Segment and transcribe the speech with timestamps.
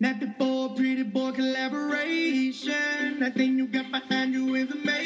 [0.00, 3.18] The boy, pretty boy collaboration.
[3.18, 4.97] That thing you got behind you is amazing.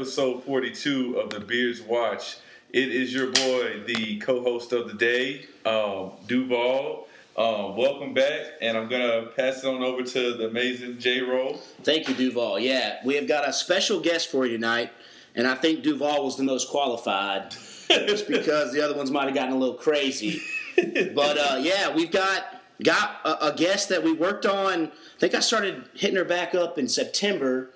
[0.00, 2.38] Episode 42 of the Beers Watch.
[2.72, 7.06] It is your boy, the co-host of the day, um, Duvall.
[7.36, 11.20] Um, welcome back, and I'm gonna pass it on over to the amazing J.
[11.20, 11.58] Roll.
[11.82, 12.58] Thank you, Duvall.
[12.58, 14.90] Yeah, we have got a special guest for you tonight,
[15.34, 19.34] and I think Duvall was the most qualified, just because the other ones might have
[19.34, 20.40] gotten a little crazy.
[20.76, 24.86] But uh, yeah, we've got got a, a guest that we worked on.
[24.86, 27.68] I think I started hitting her back up in September,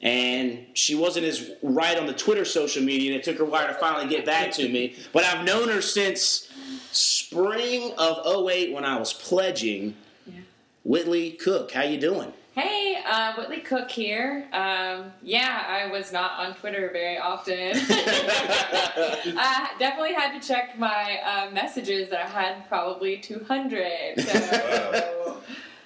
[0.00, 3.46] and she wasn't as right on the Twitter social media, and it took her a
[3.46, 4.96] while to finally get back to me.
[5.12, 6.48] But I've known her since
[6.92, 9.94] spring of 08 when I was pledging.
[10.26, 10.40] Yeah.
[10.84, 12.32] Whitleigh Cook, how you doing?
[12.54, 14.48] Hey, uh, Whitleigh Cook here.
[14.52, 17.54] Um, yeah, I was not on Twitter very often.
[17.74, 22.08] I definitely had to check my uh, messages.
[22.10, 24.20] That I had probably 200.
[24.20, 25.36] So,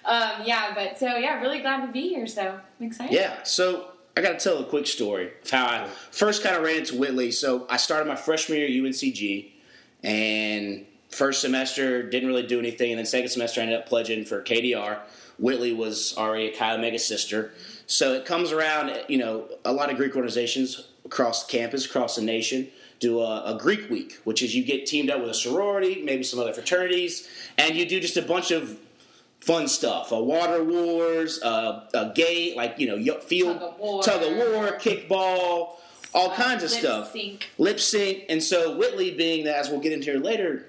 [0.06, 2.26] um, yeah, but so yeah, really glad to be here.
[2.26, 3.12] So I'm excited.
[3.12, 6.62] Yeah, so I got to tell a quick story of how I first kind of
[6.62, 7.32] ran into Whitleigh.
[7.32, 9.50] So I started my freshman year at UNCG,
[10.02, 14.24] and first semester didn't really do anything, and then second semester I ended up pledging
[14.24, 14.98] for KDR.
[15.38, 17.52] Whitleigh was already a Chi Omega sister,
[17.86, 18.92] so it comes around.
[19.08, 22.68] You know, a lot of Greek organizations across campus, across the nation.
[23.00, 26.22] Do a, a Greek week, which is you get teamed up with a sorority, maybe
[26.22, 28.78] some other fraternities, and you do just a bunch of
[29.42, 30.12] fun stuff.
[30.12, 34.02] A water wars, uh, a gate, like you know, field Tug of war.
[34.02, 35.76] tug of war, kickball,
[36.14, 37.12] all Uh, kinds of lip stuff.
[37.12, 37.50] sync.
[37.58, 40.66] Lip sync, and so Whitleigh, being that as we'll get into here later,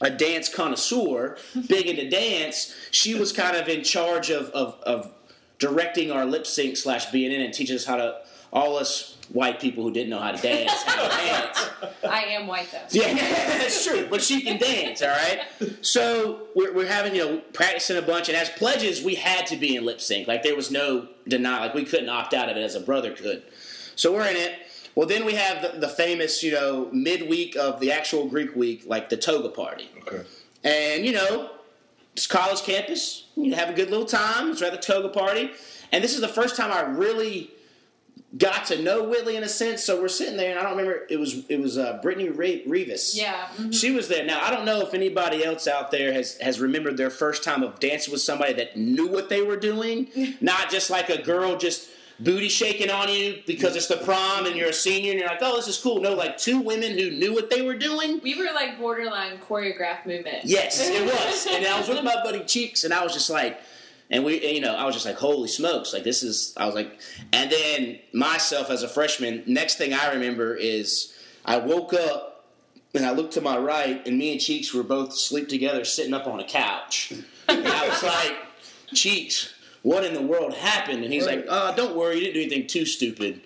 [0.00, 1.36] a dance connoisseur,
[1.68, 5.10] big into dance, she was kind of in charge of of, of
[5.58, 8.16] directing our lip sync slash being in and teaching us how to
[8.54, 11.70] all us white people who didn't know how to dance how to dance.
[12.08, 12.78] I am white though.
[12.90, 13.12] Yeah,
[13.58, 14.06] that's true.
[14.08, 15.40] But she can dance, all right.
[15.82, 19.56] So we're, we're having you know practicing a bunch, and as pledges, we had to
[19.56, 20.28] be in lip sync.
[20.28, 21.60] Like there was no deny.
[21.60, 23.42] Like we couldn't opt out of it as a brother could.
[23.96, 24.52] So we're in it.
[24.94, 28.84] Well, then we have the, the famous, you know, midweek of the actual Greek week,
[28.86, 30.22] like the toga party, Okay.
[30.62, 31.50] and you know,
[32.12, 33.26] it's college campus.
[33.34, 34.52] You have a good little time.
[34.52, 35.50] It's at the toga party,
[35.90, 37.50] and this is the first time I really
[38.36, 39.84] got to know Whitleigh in a sense.
[39.84, 42.64] So we're sitting there, and I don't remember it was it was uh, Brittany Re-
[42.66, 43.14] Revis.
[43.14, 43.46] Yeah.
[43.56, 43.72] mhm.
[43.72, 44.24] She was there.
[44.24, 47.62] Now I don't know if anybody else out there has has remembered their first time
[47.62, 50.08] of dancing with somebody that knew what they were doing,
[50.40, 51.90] not just like a girl just
[52.20, 55.40] booty shaking on you because it's the prom and you're a senior and you're like,
[55.42, 56.00] oh, this is cool.
[56.00, 58.20] No, like two women who knew what they were doing.
[58.22, 60.44] We were like borderline choreographed movement.
[60.44, 61.46] Yes, it was.
[61.50, 63.60] And I was with my buddy Cheeks, and I was just like,
[64.10, 66.54] and we, you know, I was just like, holy smokes, like this is.
[66.56, 67.00] I was like,
[67.32, 69.42] and then myself as a freshman.
[69.46, 72.46] Next thing I remember is I woke up
[72.94, 76.14] and I looked to my right, and me and Cheeks were both asleep together, sitting
[76.14, 77.12] up on a couch.
[77.48, 78.36] And I was like,
[78.94, 79.52] Cheeks.
[79.82, 81.04] What in the world happened?
[81.04, 83.42] And he's like, uh, "Don't worry, you didn't do anything too stupid."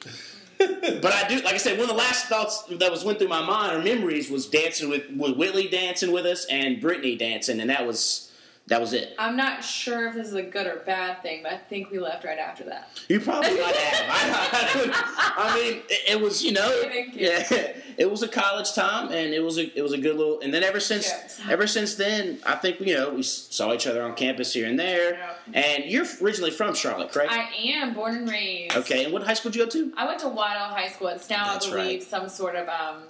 [0.59, 3.29] but I do, like I said, one of the last thoughts that was went through
[3.29, 7.61] my mind or memories was dancing with with Whitleigh dancing with us and Brittany dancing,
[7.61, 8.28] and that was
[8.69, 9.15] that was it.
[9.19, 11.99] I'm not sure if this is a good or bad thing, but I think we
[11.99, 12.91] left right after that.
[13.09, 14.91] You probably might have.
[15.39, 16.71] I, mean, it, was you know,
[17.13, 17.47] yeah,
[17.97, 20.41] it was a college time, and it was a it was a good little.
[20.41, 21.11] And then ever since
[21.49, 24.79] ever since then, I think you know we saw each other on campus here and
[24.79, 25.15] there.
[25.15, 25.35] Yeah.
[25.55, 27.33] And you're originally from Charlotte, correct?
[27.33, 28.77] I am born and raised.
[28.77, 29.05] okay.
[29.05, 29.93] And what high school did you go to?
[29.97, 31.09] I went to Waddell High School.
[31.09, 32.03] It's now, That's I believe, right.
[32.03, 33.05] some sort of um,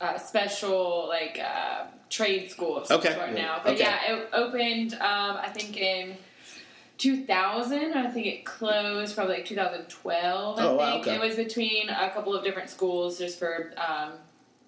[0.00, 3.14] uh, special like uh, trade school of some Okay.
[3.14, 3.60] sort now.
[3.64, 3.80] But Okay.
[3.84, 6.16] yeah, it opened um, I think in
[6.98, 7.94] 2000.
[7.94, 10.58] I think it closed probably like 2012.
[10.58, 11.16] I Oh, wow, think okay.
[11.16, 14.12] it was between a couple of different schools just for um,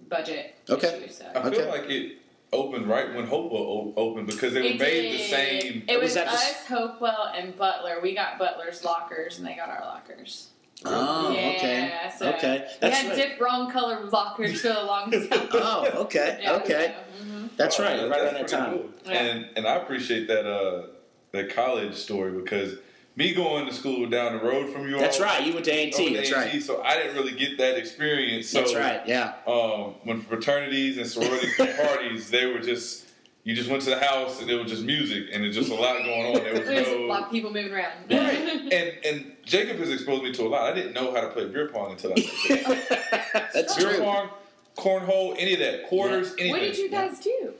[0.09, 0.99] budget Okay.
[1.05, 1.19] issues.
[1.19, 1.31] So.
[1.35, 2.19] I feel like it
[2.53, 5.85] opened right when Hopewell o- opened because they were It made the same.
[5.89, 8.01] It Was was, that the s- us, Hopewell, and Butler.
[8.03, 10.49] We got Butler's lockers, and they got our lockers.
[10.85, 12.11] Oh, yeah, okay.
[12.19, 12.67] So Okay.
[12.83, 13.17] We had right.
[13.17, 15.49] diff- wrong color lockers for the longest time.
[15.53, 16.95] Oh, okay, Yeah, okay.
[16.97, 17.49] yeah, mhm.
[17.57, 18.09] That's right.
[18.09, 18.73] Right around that time.
[18.79, 18.91] cool.
[19.07, 19.13] Yeah.
[19.13, 20.87] And and I appreciate that uh
[21.33, 22.77] that college story because
[23.17, 24.99] me going to school down the road from you.
[24.99, 25.45] That's all, right.
[25.47, 25.97] You went to I A&T.
[25.97, 26.63] went to That's A&T, right.
[26.63, 28.49] So I didn't really get that experience.
[28.49, 29.03] So, That's right.
[29.07, 29.35] Yeah.
[29.47, 33.04] Um, when fraternities and sororities and parties, they were just
[33.45, 35.75] you just went to the house and it was just music and there's just a
[35.75, 36.43] lot going on.
[36.43, 37.93] There was There's no a lot of people moving around.
[38.11, 38.39] Right.
[38.73, 40.71] and and Jacob has exposed me to a lot.
[40.71, 44.01] I didn't know how to play beer pong until I That's beer true.
[44.03, 44.31] pong,
[44.77, 46.51] cornhole, any of that, quarters, anything.
[46.53, 47.53] what did you guys do?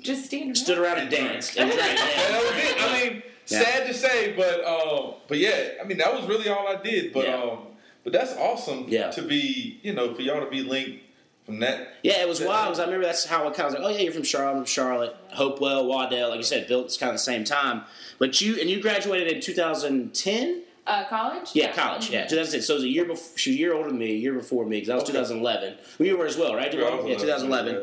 [0.00, 0.54] Just stand around?
[0.56, 1.56] Stood around and danced.
[1.58, 1.88] And drank.
[1.90, 1.98] And
[2.34, 2.82] that was it.
[2.82, 3.62] I mean, Yeah.
[3.62, 7.12] sad to say, but um, but yeah, I mean that was really all I did.
[7.12, 7.36] But Yeah.
[7.42, 7.58] um,
[8.04, 8.84] but that's awesome.
[8.88, 9.10] Yeah.
[9.10, 11.02] To be, you know, for y'all to be linked
[11.46, 11.94] from that.
[12.02, 13.88] Yeah, it was wild because I remember that's how it kind of was like, oh
[13.96, 17.10] yeah, you're from Charlotte, I'm from Charlotte, Hopewell, Waddell, like you said, built it's kind
[17.10, 17.84] of the same time.
[18.18, 20.62] But you and you graduated in 2010.
[20.86, 21.50] Uh, college?
[21.54, 22.10] Yeah, college.
[22.10, 22.62] Yeah, 2010.
[22.62, 23.36] So it was a year before.
[23.38, 25.12] She was a year older than me, a year before me because that was Okay.
[25.12, 25.74] 2011.
[25.98, 26.72] Well, you were as well, right?
[26.72, 27.82] Yeah, I was yeah, 2011.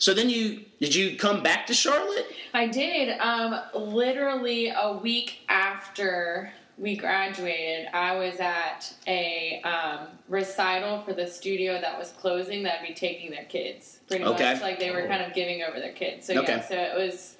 [0.00, 2.26] So then you did you come back to Charlotte?
[2.54, 3.18] I did.
[3.20, 11.26] Um, literally a week after we graduated, I was at a um, recital for the
[11.26, 14.00] studio that was closing that'd be taking their kids.
[14.08, 14.54] Pretty Okay.
[14.54, 14.62] much.
[14.62, 16.26] Like they were kind of giving over their kids.
[16.26, 16.52] So Okay.
[16.54, 17.36] yeah, so it was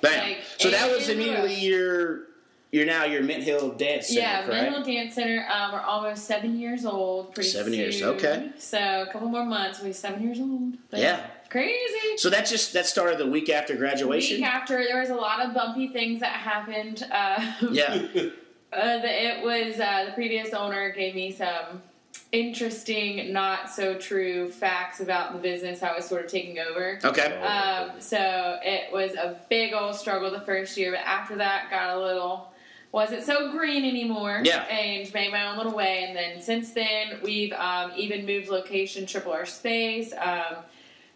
[0.00, 0.28] Bam.
[0.28, 2.30] Like, so that was immediately your.
[2.72, 4.62] You're now your Mint Hill Dance Center, yeah, correct?
[4.70, 5.44] Mint Hill Dance Center.
[5.52, 7.34] Um, we're almost seven years old.
[7.34, 8.52] Pretty Seven years, okay.
[8.58, 8.78] So
[9.08, 10.76] a couple more months, we'll be seven years old.
[10.88, 11.26] But Yeah.
[11.50, 12.16] Crazy.
[12.16, 14.38] So that just that started the week after graduation.
[14.38, 17.06] Week after, there was a lot of bumpy things that happened.
[17.10, 18.06] Uh, yeah.
[18.72, 21.82] Uh, the, it was uh, the previous owner gave me some
[22.30, 27.00] interesting, not so true facts about the business I was sort of taking over.
[27.02, 27.36] Okay.
[27.40, 31.96] Um, so it was a big old struggle the first year, but after that, got
[31.96, 32.52] a little
[32.92, 34.40] wasn't so green anymore.
[34.44, 34.62] Yeah.
[34.64, 36.04] and made my own little way.
[36.04, 40.12] And then since then, we've um, even moved location, triple our space.
[40.12, 40.56] Um,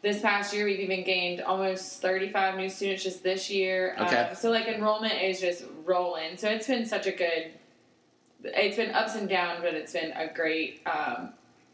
[0.05, 3.97] this past year, we've even gained almost 35 new students just this year.
[3.99, 4.17] Okay.
[4.17, 6.37] Um, so like enrollment is just rolling.
[6.37, 7.53] So it's been such a good.
[8.45, 11.31] It's been ups and downs, but it's been a great um,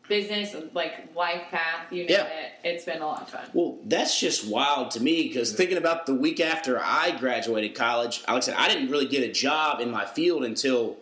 [0.09, 1.93] business, like life path.
[1.93, 2.27] You know Yeah.
[2.27, 2.53] it.
[2.63, 3.45] It's been a lot of fun.
[3.53, 8.23] Well, that's just wild to me because thinking about the week after I graduated college,
[8.29, 10.97] like I said, I didn't really get a job in my field until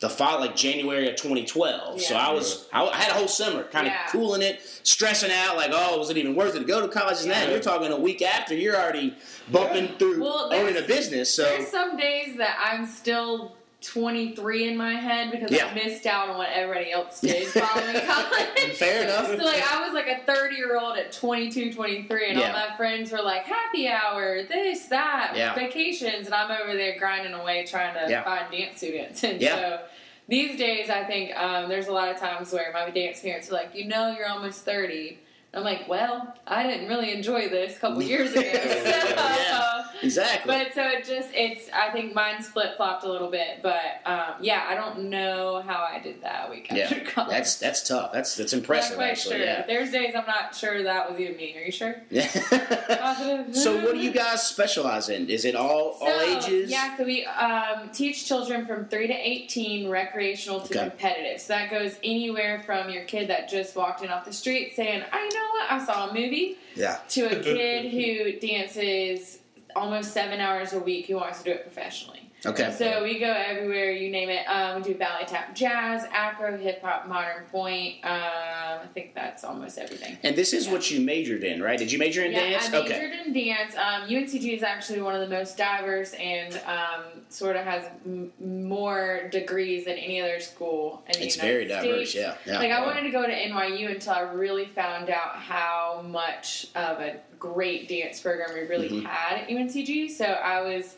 [0.00, 2.02] the fall, like January of 2012.
[2.02, 4.06] So I was, I, I had a whole summer kind of Yeah.
[4.08, 7.22] cooling it, stressing out, like, oh, was it even worth it to go to college?
[7.22, 9.16] And that you're talking a week after, you're already
[9.50, 11.32] bumping through Well, owning a business.
[11.32, 15.66] So There's some days that I'm still 23 in my head because Yeah.
[15.66, 18.72] I missed out on what everybody else did following college.
[18.76, 19.26] fair enough.
[19.26, 22.46] So like I was like a 30 year old at 22, 23, and Yeah.
[22.46, 25.54] all my friends were like happy hour, this, that, Yeah.
[25.54, 29.22] vacations, and I'm over there grinding away trying to find dance students.
[29.22, 29.80] And so
[30.28, 33.54] these days, I think um, there's a lot of times where my dance parents are
[33.54, 35.18] like, you know, you're almost 30.
[35.54, 38.42] I'm like, well, I didn't really enjoy this a couple years ago.
[38.52, 39.65] So, Yeah.
[40.06, 40.54] Exactly.
[40.54, 44.34] but so it just it's I think mine flip flopped a little bit, but um,
[44.40, 47.30] yeah, I don't know how I did that a week yeah, after college.
[47.30, 48.12] that's that's tough.
[48.12, 49.36] That's that's I'm impressive, quite actually.
[49.36, 49.44] sure.
[49.44, 49.66] Yeah.
[49.66, 51.56] There's days I'm not sure that was even me.
[51.56, 51.96] Are you sure?
[52.10, 53.54] Positive.
[53.64, 55.28] so, what do you guys specialize in?
[55.28, 56.70] Is it all all ages?
[56.70, 60.88] Yeah, so we um, teach children from 3 to 18 recreational to Okay.
[60.90, 61.40] competitive.
[61.40, 65.02] So that goes anywhere from your kid that just walked in off the street saying,
[65.12, 66.98] I know what, I saw a movie, Yeah.
[67.10, 69.38] to a kid who dances
[69.76, 72.25] almost seven hours a week He wants to do it professionally.
[72.44, 72.70] Okay.
[72.76, 74.44] So we go everywhere, you name it.
[74.46, 77.96] Um, we do ballet tap, jazz, Afro, hip hop, modern pointe.
[78.04, 80.18] Um, I think that's almost everything.
[80.22, 80.72] And this is Yeah.
[80.74, 81.78] what you majored in, right?
[81.78, 82.72] Did you major in yeah, dance?
[82.72, 82.88] I okay.
[82.90, 83.74] majored in dance.
[83.74, 88.30] Um, UNCG is actually one of the most diverse and um, sort of has m-
[88.40, 92.14] more degrees than any other school in the It's United very diverse, States.
[92.46, 92.52] yeah.
[92.52, 92.58] yeah.
[92.60, 97.00] Like I wanted to go to NYU until I really found out how much of
[97.00, 99.06] a great dance program we really Mhm.
[99.06, 100.10] had at UNCG.
[100.10, 100.96] So I was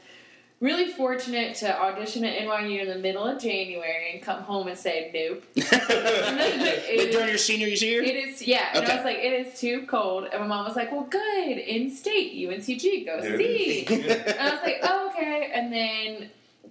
[0.61, 4.77] really fortunate to audition at NYU in the middle of January and come home and
[4.79, 5.45] say nope.
[5.55, 8.03] But during your senior year?
[8.03, 8.71] It is, yeah.
[8.75, 10.29] And I was like, it is too cold.
[10.33, 11.59] And my mom was like, well, good.
[11.59, 13.37] In state, UNCG, go Yeah.
[13.37, 13.87] see.
[13.87, 15.51] and I was like, oh, okay.
[15.55, 16.31] And then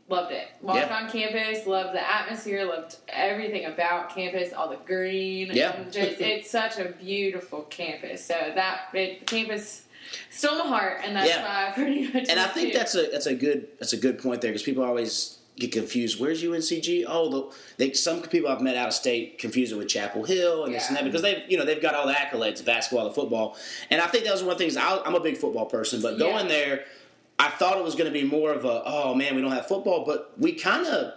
[0.09, 0.47] loved it.
[0.61, 0.97] Walked Yeah.
[0.97, 5.49] on campus, loved the atmosphere, loved everything about campus, all the green.
[5.53, 5.75] Yeah.
[5.93, 8.23] It's such a beautiful campus.
[8.25, 9.83] So that, it, campus
[10.29, 11.01] stole my heart.
[11.03, 11.41] And that's Yeah.
[11.43, 12.27] why I pretty much.
[12.29, 12.77] and I think to.
[12.77, 16.19] that's a that's a good that's a good point there because people always get confused.
[16.19, 17.03] Where's UNCG?
[17.07, 20.65] Oh, the, they, some people I've met out of state confuse it with Chapel Hill
[20.65, 23.13] and this and that because they you know they've got all the accolades, basketball, the
[23.15, 23.57] football,
[23.89, 24.77] and I think that was one of the things.
[24.77, 26.51] I, I'm a big football person, but going Yeah.
[26.51, 26.85] there,
[27.39, 29.67] I thought it was going to be more of a oh man, we don't have
[29.67, 31.13] football, but we kind of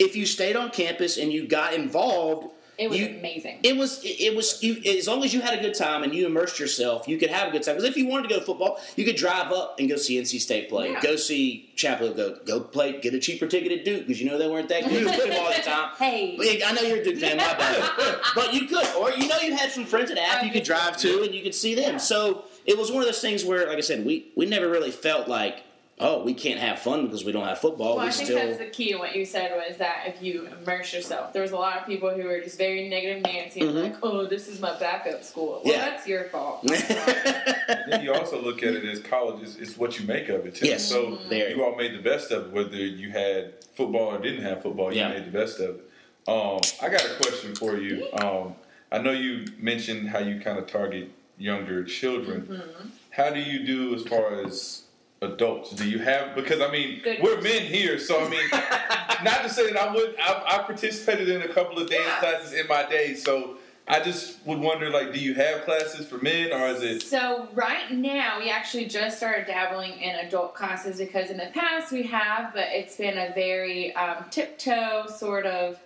[0.00, 2.50] if you stayed on campus and you got involved.
[2.78, 3.60] It was you, amazing.
[3.62, 6.14] It was it, it was you, as long as you had a good time and
[6.14, 7.76] you immersed yourself, you could have a good time.
[7.76, 10.20] Because if you wanted to go to football, you could drive up and go see
[10.20, 11.00] NC State play, Yeah.
[11.00, 14.38] go see Chapel, go go play, get a cheaper ticket at Duke because you know
[14.38, 15.90] they weren't that good at football at the time.
[15.98, 17.90] hey, I know you're a Duke fan, my bad.
[18.34, 20.96] but you could, or you know, you had some friends at App you could drive
[20.98, 21.92] to, and you could see them.
[21.92, 21.98] Yeah.
[21.98, 24.90] So it was one of those things where, like I said, we we never really
[24.90, 25.62] felt like,
[26.00, 27.96] oh, we can't have fun because we don't have football.
[27.96, 28.94] Well, we I think still, that's the key.
[28.94, 32.10] What you said was that if you immerse yourself, there was a lot of people
[32.10, 33.82] who were just very negative Nancy and Mhm.
[33.82, 35.88] like, "Oh, this is my backup school." Well, Yeah.
[35.90, 36.62] that's your fault.
[36.64, 40.54] then you also look at it as college is it's what you make of it
[40.56, 40.66] too.
[40.66, 40.84] Yes.
[40.88, 41.50] So There.
[41.50, 44.92] you all made the best of it, whether you had football or didn't have football.
[44.92, 45.08] You Yeah.
[45.08, 45.90] made the best of it.
[46.26, 48.08] Um, I got a question for you.
[48.14, 48.56] Um,
[48.90, 51.08] I know you mentioned how you kind of target
[51.38, 52.42] younger children.
[52.42, 52.88] Mm-hmm.
[53.10, 54.83] How do you do as far as
[55.24, 55.70] adults?
[55.70, 58.46] Do you have because I mean Good we're men here, so I mean
[59.24, 62.18] not to say that I would I, I participated in a couple of dance Yeah.
[62.20, 66.16] classes in my day, so I just would wonder like, do you have classes for
[66.18, 67.02] men or is it?
[67.02, 71.92] So right now, we actually just started dabbling in adult classes because in the past
[71.92, 75.78] we have, but it's been a very um, tiptoe sort of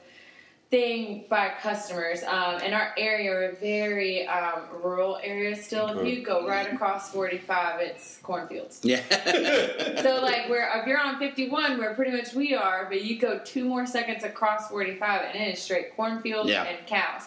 [0.71, 2.23] thing by customers.
[2.25, 5.87] Um, in our area, we're a very um, rural area still.
[5.99, 8.81] If you go right across 45, it's cornfields.
[8.83, 9.01] yeah.
[10.03, 13.41] So like where if you're on 51, where pretty much we are, but you go
[13.45, 16.65] two more seconds across 45, and it is straight cornfields Yeah.
[16.65, 17.23] and cows.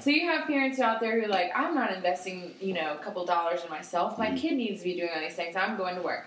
[0.00, 3.02] So you have parents out there who are like, I'm not investing, you know, a
[3.02, 4.18] couple dollars in myself.
[4.18, 5.54] My kid needs to be doing all these things.
[5.54, 6.26] I'm going to work.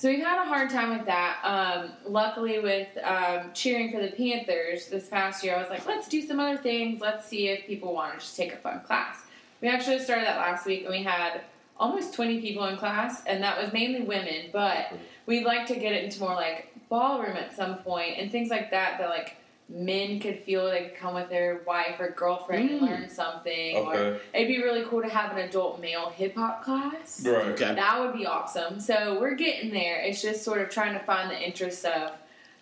[0.00, 1.40] So we've had a hard time with that.
[1.44, 6.08] Um, luckily, with um, cheering for the Panthers this past year, I was like, let's
[6.08, 7.02] do some other things.
[7.02, 9.18] Let's see if people want to just take a fun class.
[9.60, 11.42] We actually started that last week, and we had
[11.78, 14.46] almost 20 people in class, and that was mainly women.
[14.54, 14.94] But
[15.26, 18.70] we'd like to get it into more like ballroom at some point and things like
[18.70, 18.96] that.
[18.96, 19.36] That like
[19.72, 22.88] men could feel they could come with their wife or girlfriend and Mm.
[22.90, 23.76] learn something.
[23.76, 24.20] Or Okay.
[24.34, 27.24] it'd be really cool to have an adult male hip hop class.
[27.24, 27.46] Right.
[27.48, 27.74] Okay.
[27.74, 28.80] That would be awesome.
[28.80, 30.00] So we're getting there.
[30.02, 32.10] It's just sort of trying to find the interest of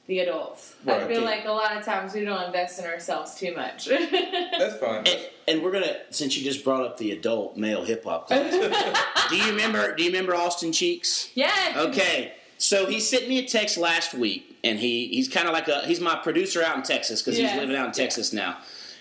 [0.06, 0.74] the adults.
[0.84, 0.96] Right.
[0.96, 1.08] I Right.
[1.08, 3.86] feel like a lot of times we don't invest in ourselves too much.
[3.88, 5.06] That's fine.
[5.06, 8.50] And, and we're gonna, since you just brought up the adult male hip hop class,
[9.30, 9.94] do you remember?
[9.94, 11.30] Do you remember Austin Cheeks?
[11.34, 11.76] Yes.
[11.76, 15.68] Okay, so he sent me a text last week, and he he's kind of like
[15.68, 17.52] a he's my producer out in Texas because Yes.
[17.52, 18.58] he's living out in Texas now,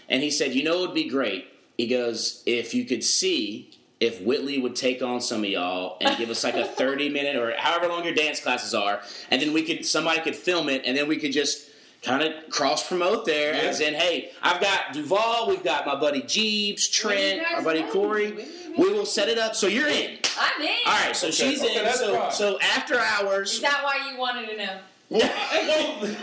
[0.10, 1.48] and he said, you know, it would be great.
[1.78, 6.18] He goes, if you could see if Whitleigh would take on some of y'all and
[6.18, 9.54] give us like a thirty minute or however long your dance classes are, and then
[9.54, 11.70] we could somebody could film it, and then we could just
[12.04, 13.62] kind of cross promote there Yeah.
[13.70, 17.80] as in, hey, I've got Duvall, we've got my buddy Jeeves, Trent, guys our buddy
[17.82, 17.92] ready?
[17.92, 18.46] Corey.
[18.78, 20.20] We will set it up so you're in.
[20.40, 20.70] I'm in.
[20.86, 21.94] All right, so Okay, she's okay, in.
[21.96, 22.32] So, fine.
[22.32, 23.54] so after hours.
[23.54, 24.78] Is that why you wanted to know?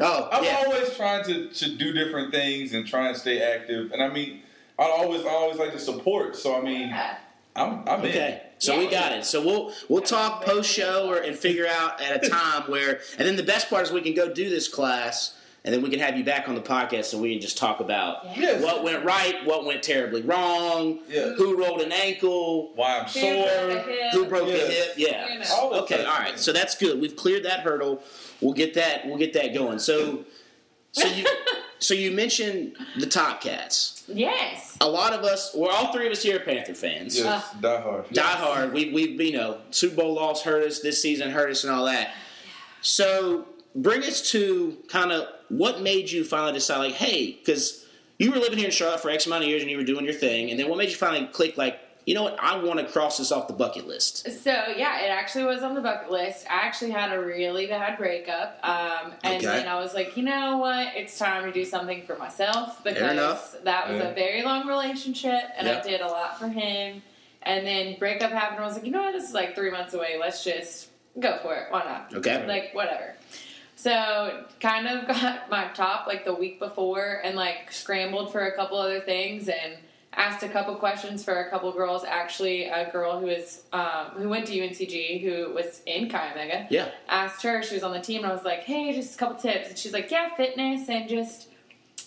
[0.00, 0.62] Oh, I'm yeah.
[0.66, 3.90] always trying to, to do different things and try and stay active.
[3.90, 4.42] And I mean,
[4.78, 6.36] I always I always like to support.
[6.36, 6.94] So I mean,
[7.56, 8.90] I'm I'm Okay, so we Yeah.
[8.90, 9.24] got it.
[9.24, 13.36] So we'll we'll talk post show and figure out at a time where, and then
[13.36, 16.16] the best part is we can go do this class, and then we can have
[16.16, 18.62] you back on the podcast so we can just talk about Yes.
[18.62, 21.14] what went right, what went terribly wrong, in.
[21.14, 21.30] Yeah.
[21.36, 24.10] who rolled an ankle, Why I'm Who broke a sore.
[24.12, 24.54] who broke Yeah.
[24.54, 24.92] a hip.
[24.96, 25.32] Yeah.
[25.32, 25.72] You know.
[25.82, 25.96] Okay.
[25.96, 26.28] types All of right.
[26.30, 26.40] things.
[26.44, 27.00] So that's good.
[27.00, 28.02] We've cleared that hurdle.
[28.40, 29.06] We'll get that.
[29.06, 29.78] We'll get that going.
[29.80, 30.24] So,
[30.92, 31.26] so you,
[31.80, 34.04] so you mentioned the TopCats.
[34.06, 34.76] Yes.
[34.80, 37.18] A lot of us, well, all three of us here are Panther fans.
[37.18, 37.60] Yes, uh.
[37.60, 38.10] die hard.
[38.10, 38.72] Die hard.
[38.72, 41.84] We we you know Super Bowl loss hurt us this season, hurt us and all
[41.86, 42.14] that.
[42.80, 43.44] So
[43.82, 47.86] bring us to kind of what made you finally decide, like, hey, because
[48.18, 50.04] you were living here in Charlotte for X amount of years and you were doing
[50.04, 52.80] your thing, and then what made you finally click, like, you know what, I want
[52.80, 54.24] to cross this off the bucket list.
[54.42, 56.46] So yeah, it actually was on the bucket list.
[56.50, 59.44] I actually had a really bad breakup, um, and Okay.
[59.44, 60.88] then I was like, you know what?
[60.96, 64.08] It's time to do something for myself because that was Yeah.
[64.08, 65.78] a very long relationship, and Yeah.
[65.78, 67.02] I did a lot for him.
[67.42, 68.60] And then breakup happened.
[68.60, 69.12] I was like, you know what?
[69.12, 70.16] This is like three months away.
[70.18, 70.88] Let's just
[71.20, 71.66] go for it.
[71.70, 72.12] Why not?
[72.14, 72.44] Okay.
[72.46, 73.14] Like whatever.
[73.78, 78.56] So kind of got my top like the week before, and like scrambled for a
[78.56, 79.74] couple other things and
[80.14, 82.02] asked a couple questions for a couple girls.
[82.02, 86.66] Actually, a girl who is um, who went to UNCG who was in Chi Omega
[86.70, 86.88] Yeah.
[87.08, 87.62] asked her.
[87.62, 89.78] She was on the team, and I was like, "Hey, just a couple tips." And
[89.78, 91.46] she's like, "Yeah, fitness and just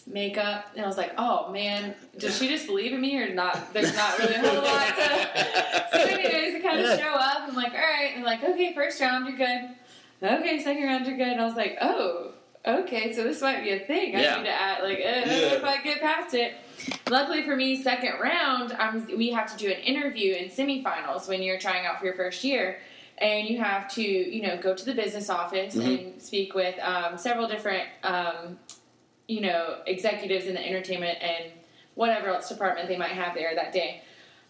[0.06, 3.74] makeup." And I was like, "Oh man, does she just believe in me or not?"
[3.74, 5.78] There's not really a whole lot to.
[5.92, 6.98] So, anyways, I kind of Yeah.
[6.98, 7.40] show up.
[7.48, 9.70] I'm like, "All right," and like, "Okay, first round, you're good."
[10.24, 11.28] Okay, second round, you're good.
[11.30, 12.32] And I was like, "Oh."
[12.63, 14.16] Okay, so this might be a thing.
[14.16, 14.38] I Yeah.
[14.38, 15.54] need to add like uh, Yeah.
[15.56, 16.54] if I get past it.
[17.10, 21.42] Luckily for me, second round, um, we have to do an interview in semifinals when
[21.42, 22.78] you're trying out for your first year,
[23.18, 25.86] and you have to, you know, go to the business office Mhm.
[26.13, 28.60] and speak with um, several different, um,
[29.28, 31.46] you know, executives in the entertainment and
[31.96, 34.01] whatever else department they might have there that day.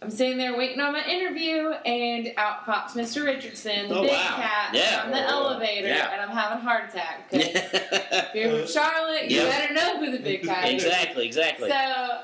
[0.04, 3.24] I'm sitting there waiting on my interview, and out pops Mr.
[3.24, 4.36] Richardson, the Oh, big wow.
[4.36, 5.04] cat, Yeah.
[5.04, 6.12] from the Oh, elevator, Yeah.
[6.12, 7.30] and I'm having a heart attack.
[7.30, 10.84] 'cause if you're from Charlotte, you better know who the big cat is.
[10.84, 11.70] exactly, exactly.
[11.70, 11.76] So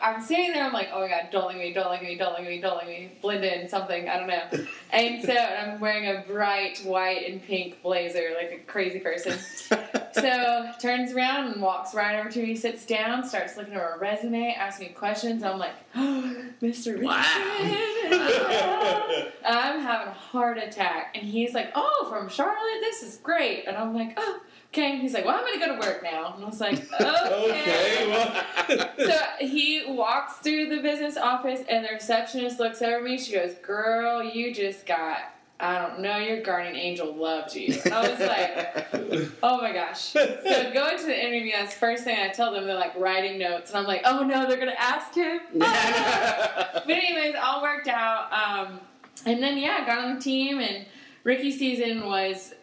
[0.02, 2.36] I'm sitting there, I'm like, oh my god, don't at me, don't at me, don't
[2.40, 4.66] at me, don't at me, blend in, something, I don't know.
[4.92, 9.38] And so I'm wearing a bright white and pink blazer like a crazy person.
[10.14, 13.98] So turns around and walks right over to me, sits down, starts looking at her
[14.00, 15.44] resume, asks me questions.
[15.44, 17.02] I'm like, oh, Mr.
[17.02, 17.24] Wow.
[17.62, 19.32] Richardson.
[19.46, 21.16] I'm having a heart attack.
[21.16, 22.82] And he's like, oh, from Charlotte?
[22.82, 23.66] This is great.
[23.68, 24.42] And I'm like, oh,
[24.74, 24.92] okay.
[24.94, 26.34] And he's like, well, I'm going to go to work now.
[26.36, 31.90] And I was like, Okay, well, so he walks through the business office, and the
[31.90, 33.18] receptionist looks over me.
[33.18, 35.20] She goes, "Girl, you just got."
[35.60, 37.76] I don't know, your guardian angel loved you.
[37.92, 40.00] I was like, oh my gosh.
[40.02, 40.26] So
[40.74, 42.66] going to the interview, that's the first thing I tell them.
[42.68, 43.72] They're like writing notes.
[43.72, 45.40] And I'm like, oh no, they're going to ask him.
[45.56, 48.32] but anyways, all worked out.
[48.32, 48.80] Um,
[49.26, 50.60] and then, yeah, I got on the team.
[50.60, 50.86] And
[51.24, 52.54] rookie season was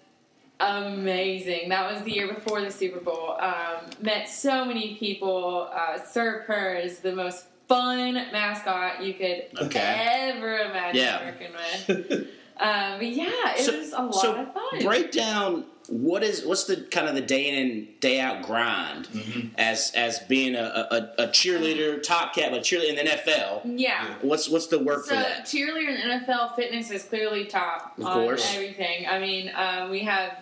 [0.61, 1.69] amazing.
[1.71, 3.37] That was the year before the Super Bowl.
[3.41, 5.69] Um, met so many people.
[5.73, 10.31] Uh, Sir Purr is the most fun mascot you could Okay.
[10.37, 11.25] ever imagine Yeah.
[11.25, 11.53] working
[11.89, 12.29] with.
[12.59, 14.81] Um, yeah, it So- was a lot so of fun.
[14.83, 19.07] break down what is what's the kind of the day in and day out grind
[19.09, 19.49] Mm-hmm.
[19.59, 20.87] as as being a,
[21.19, 23.63] a, a cheerleader, top cat, but cheerleader in the NFL.
[23.79, 24.15] yeah.
[24.23, 25.45] What's what's the work So for that?
[25.45, 28.55] cheerleader in the NFL fitness is clearly top Of on course.
[28.55, 29.07] everything.
[29.07, 30.39] I mean, um, we have,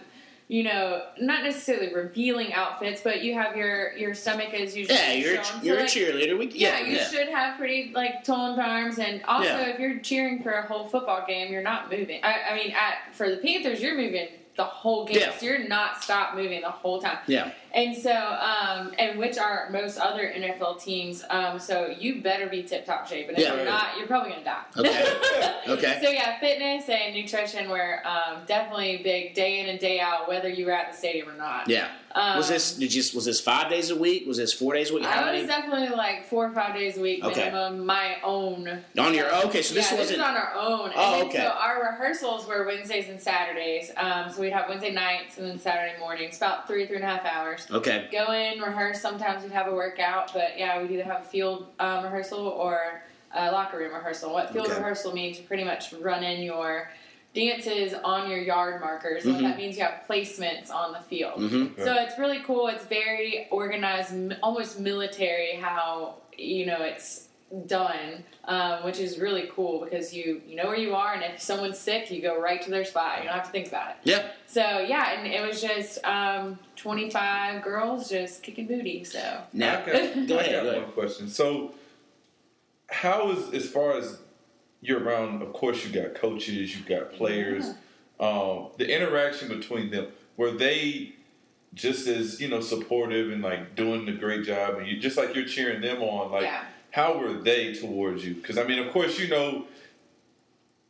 [0.53, 5.13] you know, not necessarily revealing outfits, but you have your your stomach is usually Yeah,
[5.15, 5.45] you're a.
[5.63, 6.39] You're a like, cheerleader.
[6.39, 9.69] We, Yeah, yeah, you should have pretty like toned arms, and also Yeah.
[9.71, 12.23] if you're cheering for a whole football game, you're not moving.
[12.23, 14.29] I, I mean, at for the Panthers, you're moving
[14.59, 15.35] the whole game, Yeah.
[15.39, 17.17] so you're not stop moving the whole time.
[17.27, 17.53] Yeah.
[17.75, 21.25] And so, um, and which are most other NFL teams.
[21.31, 23.55] Um, so you better be tip top shape, and if Yeah.
[23.55, 24.63] you're not, you're probably gonna die.
[24.77, 25.53] Okay.
[25.69, 26.01] Okay.
[26.03, 30.49] So yeah, fitness and nutrition were um, definitely big day in and day out, whether
[30.49, 31.69] you were at the stadium or not.
[31.69, 31.89] Yeah.
[32.15, 34.27] Um, Was this did you was this five days a week?
[34.27, 35.05] Was this four days a week?
[35.05, 37.45] How I was definitely like four or five days a week Okay.
[37.51, 37.87] minimum.
[37.87, 40.87] My own On your okay, so this yeah, wasn't this is on our own.
[40.91, 41.39] And Oh, okay.
[41.39, 43.93] So our rehearsals were Wednesdays and Saturdays.
[43.97, 47.09] Um, so we'd have Wednesday nights and then Saturday mornings, about three three and a
[47.09, 47.62] half hours.
[47.71, 48.09] Okay.
[48.11, 49.01] Go in, rehearse.
[49.01, 53.03] Sometimes we'd have a workout, but yeah, we'd either have a field um, rehearsal or
[53.35, 54.33] a locker room rehearsal.
[54.33, 54.77] What field Okay.
[54.77, 56.91] rehearsal means you pretty much run in your
[57.35, 59.25] dances on your yard markers.
[59.25, 59.43] And Mhm.
[59.43, 61.41] what that means you have placements on the field.
[61.41, 61.83] Mm-hmm.
[61.83, 62.69] So it's really cool.
[62.69, 67.29] It's very organized, almost military how you know it's
[67.67, 71.41] done, um, which is really cool because you you know where you are, and if
[71.41, 73.19] someone's sick, you go right to their spot.
[73.19, 73.97] You don't have to think about it.
[74.05, 74.27] Yeah.
[74.47, 79.05] So yeah, and it was just um, 25 girls just kicking booty.
[79.05, 80.83] So Now I got, Go I got go ahead.
[80.83, 81.29] one question.
[81.29, 81.75] So,
[82.89, 84.19] how is as far as
[84.81, 85.43] you're around?
[85.43, 87.71] Of course, you got coaches, you got players.
[88.21, 91.15] Um, the interaction between them were they
[91.75, 95.35] just as you know supportive and like doing the great job, and you just like
[95.35, 96.31] you're cheering them on.
[96.31, 98.35] Like, yeah, how were they towards you?
[98.35, 99.65] Because I mean, of course, you know,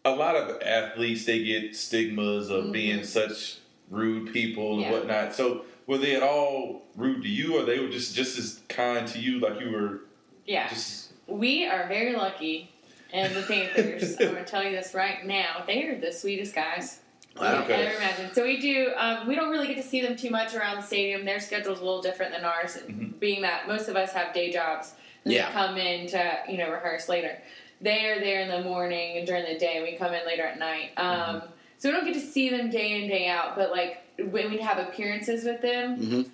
[0.05, 2.73] a lot of athletes they get stigmas of Mhm.
[2.73, 3.57] being such
[3.89, 4.91] rude people and Yeah.
[4.93, 5.35] whatnot.
[5.35, 9.07] So were they at all rude to you, or they were just just as kind
[9.09, 10.01] to you, like you were
[10.45, 10.69] yeah.
[10.69, 11.13] just?
[11.29, 12.69] We are very lucky.
[13.13, 16.55] And the Panthers, I'm going to tell you this right now, they are the sweetest
[16.55, 16.99] guys.
[17.37, 17.59] Wow.
[17.59, 17.87] you Okay.
[17.87, 18.35] ever imagined.
[18.35, 18.93] So we do.
[18.97, 21.25] Um, we don't really get to see them too much around the stadium.
[21.25, 23.19] Their schedule's a little different than ours, Mhm.
[23.21, 24.93] being that most of us have day jobs.
[25.25, 25.51] And Yeah.
[25.53, 27.39] Come in to you know rehearse later.
[27.81, 29.77] They are there in the morning and during the day.
[29.77, 30.91] and We come in later at night.
[30.97, 31.43] Um,
[31.79, 33.57] So we don't get to see them day in day out.
[33.57, 36.31] But like when we have appearances with them, Mhm.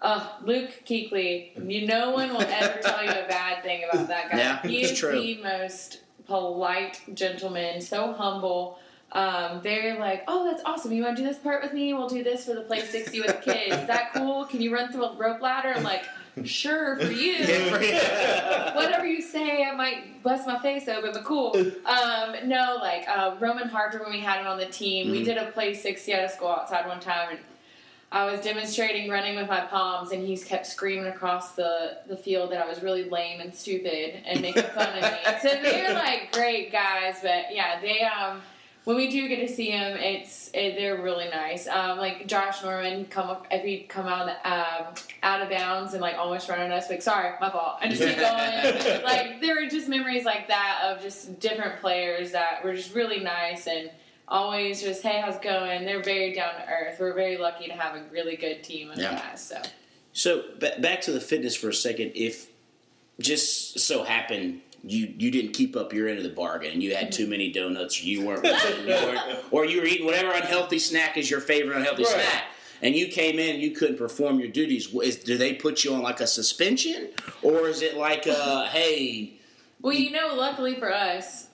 [0.00, 1.52] uh, Luke you,
[1.86, 4.38] no one will ever tell you a bad thing about that guy.
[4.38, 5.10] Yeah, he is true.
[5.12, 8.78] the most polite gentleman, so humble.
[9.10, 10.92] Um, they're like, oh, that's awesome.
[10.92, 11.92] You want to do this part with me?
[11.92, 13.76] We'll do this for the play 60 with the kids.
[13.76, 14.44] Is that cool?
[14.46, 15.72] Can you run through a rope ladder?
[15.76, 16.04] I'm like,
[16.44, 17.44] sure, for you.
[18.74, 21.54] Whatever you say, I might bust my face open, but cool.
[21.86, 25.24] Um, no, like uh, Roman Harper, when we had him on the team, we Mhm.
[25.24, 27.38] did a play 60 at a school outside one time, and
[28.10, 32.52] I was demonstrating running with my palms, and he's kept screaming across the, the field
[32.52, 35.18] that I was really lame and stupid and making fun of me.
[35.42, 38.42] So they're like great guys, but yeah, they um
[38.84, 41.68] when we do get to see them, it's it, they're really nice.
[41.68, 45.92] Um, like Josh Norman, come up if he'd come out of um, out of bounds
[45.92, 49.02] and like almost run on us, like sorry, my fault, and just keep going.
[49.04, 53.20] like there were just memories like that of just different players that were just really
[53.20, 53.90] nice and
[54.28, 57.74] always just hey how's it going they're very down to earth we're very lucky to
[57.74, 59.18] have a really good team of Yeah.
[59.18, 59.60] guys so
[60.14, 62.12] So ba- back to the fitness for a second.
[62.14, 62.48] If
[63.20, 66.72] just so happened you you didn't keep up your end of the bargain.
[66.72, 68.02] And you had too many donuts.
[68.02, 68.44] You weren't,
[68.84, 72.12] you weren't or you were eating whatever unhealthy snack is your favorite unhealthy Right.
[72.12, 72.44] snack.
[72.82, 74.92] And you came in, you couldn't perform your duties.
[74.92, 79.34] Is, do they put you on like a suspension, or is it like a hey?
[79.80, 81.46] Well, you know, luckily for us,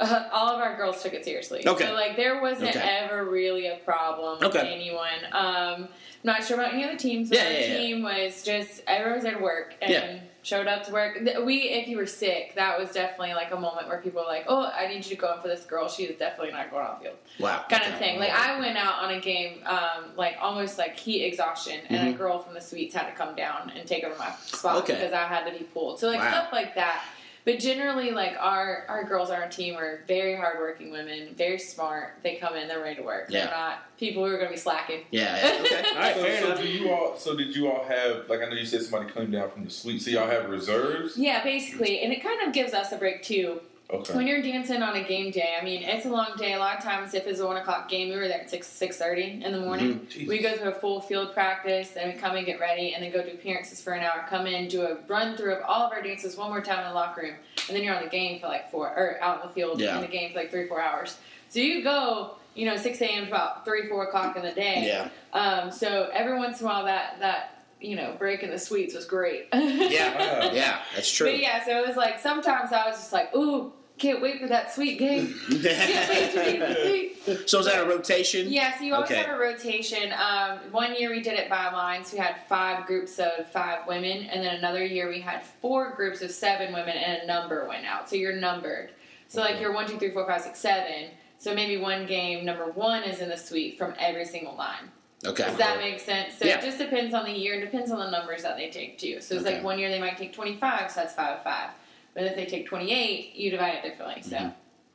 [0.00, 1.66] uh, all of our girls took it seriously.
[1.66, 1.86] Okay.
[1.86, 2.80] So, like, there wasn't Okay.
[3.04, 5.08] ever really a problem with anyone.
[5.30, 5.88] Um,
[6.24, 7.76] not sure about any other teams, but Yeah, our yeah, yeah.
[7.78, 10.18] team was just everyone was at work and Yeah.
[10.44, 11.18] Showed up to work.
[11.44, 14.44] We, if you were sick, that was definitely like a moment where people were like,
[14.46, 15.88] "Oh, I need you to go in for this girl.
[15.88, 18.20] She is definitely not going on the field." Wow, kind of thing.
[18.20, 22.16] Like I went out on a game, um, like almost like heat exhaustion, and a
[22.16, 24.82] girl from the suites had to come down and take over my spot Mm-hmm.
[24.84, 24.94] Okay.
[24.94, 25.98] because I had to be pulled.
[25.98, 26.30] So like Wow.
[26.30, 27.02] stuff like that.
[27.44, 32.14] But generally, like our our girls on our team are very hardworking women, very smart.
[32.22, 33.26] They come in, they're ready to work.
[33.28, 33.44] Yeah.
[33.44, 35.02] They're not people who are going to be slacking.
[35.10, 36.60] Yeah, yeah, okay, all right, so, fair so enough.
[36.62, 37.18] do you all?
[37.18, 39.70] So did you all have like I know you said somebody came down from the
[39.70, 40.00] suite.
[40.00, 41.18] So y'all have reserves?
[41.18, 43.60] Yeah, basically, and it kind of gives us a break too.
[44.00, 44.14] Okay.
[44.14, 46.54] When you're dancing on a game day, I mean, it's a long day.
[46.54, 48.66] A lot of times, if it's a one o'clock game, we were there at six
[48.66, 50.00] six thirty in the morning.
[50.10, 50.26] Mhm.
[50.28, 53.12] We go through a full field practice, then we come and get ready, and then
[53.12, 54.24] go do appearances for an hour.
[54.28, 56.88] Come in, do a run through of all of our dances one more time in
[56.88, 57.34] the locker room,
[57.68, 59.96] and then you're on the game for like four, or out in the field Yeah.
[59.96, 61.16] in the game for like three four hours.
[61.48, 63.24] So you go, you know, six a.m.
[63.26, 64.84] to about three four o'clock in the day.
[64.86, 68.58] Yeah, Um, so every once in a while, that that you know break in the
[68.58, 69.48] suites was great.
[69.52, 70.78] yeah, yeah.
[70.94, 71.30] That's true.
[71.30, 74.48] But yeah, so it was like sometimes I was just like, ooh, can't wait for
[74.48, 75.34] that sweet game.
[75.62, 76.74] Can't wait to be the
[77.24, 77.48] suite.
[77.48, 78.50] so is that a rotation?
[78.52, 79.22] Yeah, so you always Okay.
[79.22, 80.12] have a rotation.
[80.12, 82.12] Um, one year we did it by lines.
[82.12, 86.22] We had five groups of five women, and then another year we had four groups
[86.22, 88.08] of seven women, and a number went out.
[88.10, 88.90] So you're numbered.
[89.28, 89.60] So like Okay.
[89.60, 91.10] you're one, two, three, four, five, six, seven.
[91.38, 94.90] So maybe one game number one is in the suite from every single line.
[95.24, 95.44] Okay.
[95.44, 96.36] Does that make sense?
[96.38, 96.58] So Yeah.
[96.58, 99.20] it just depends on the year and depends on the numbers that they take too.
[99.20, 99.54] So it's Okay.
[99.56, 101.70] like one year they might take 25, so that's five of five.
[102.14, 104.22] But if they take 28, you divide it differently.
[104.22, 104.48] So Mm-hmm.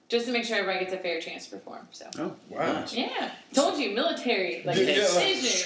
[0.07, 1.87] just to make sure everybody gets a fair chance to perform.
[1.91, 2.85] So Oh, Wow.
[2.91, 4.85] yeah, told you, military like Yeah.
[4.87, 5.61] It's precision,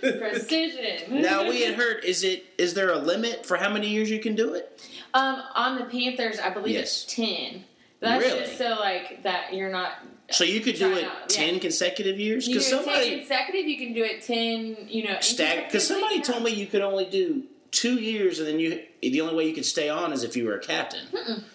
[0.00, 0.18] true.
[0.18, 1.22] precision.
[1.22, 2.04] Now we had heard.
[2.04, 2.44] Is it?
[2.58, 4.80] Is there a limit for how many years you can do it?
[5.14, 7.04] um on the Panthers, I believe Yes.
[7.04, 7.64] it's 10.
[8.00, 8.40] That's Really?
[8.40, 9.92] just so like that you're not.
[10.30, 11.60] So you could do it out, ten yeah.
[11.60, 12.46] consecutive years?
[12.46, 13.66] Because can do 10 somebody consecutive.
[13.66, 14.76] You can do it 10.
[14.88, 18.48] You know, stack Because somebody consecutively, told me you could only do two years, and
[18.48, 21.06] then you the only way you could stay on is if you were a captain.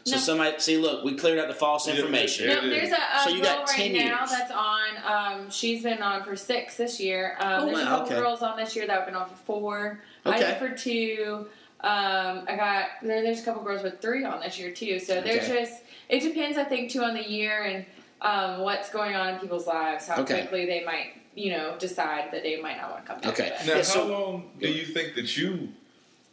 [0.06, 0.18] So No.
[0.18, 2.48] somebody see, look, we cleared out the false Yeah, information.
[2.50, 2.56] yeah.
[2.62, 4.30] No, there's a, a So you girl got right 10 now years.
[4.32, 4.88] that's on.
[5.04, 7.36] Um, she's been on for six this year.
[7.40, 8.16] Um, Oh, there's a couple okay.
[8.16, 10.02] girls on this year that have been on for four.
[10.26, 10.36] Okay.
[10.36, 10.60] I Okay.
[10.60, 11.48] did for two.
[11.82, 15.00] Um, I got there, there's a couple girls with three on this year too.
[15.00, 15.64] So there's Okay.
[15.66, 17.86] just it depends, I think, too on the year and
[18.22, 20.42] um, what's going on in people's lives, how Okay.
[20.42, 23.34] quickly they might, you know, decide that they might not want to come back.
[23.34, 23.52] Okay.
[23.58, 25.74] But Now, Yeah, how so- long do you think that you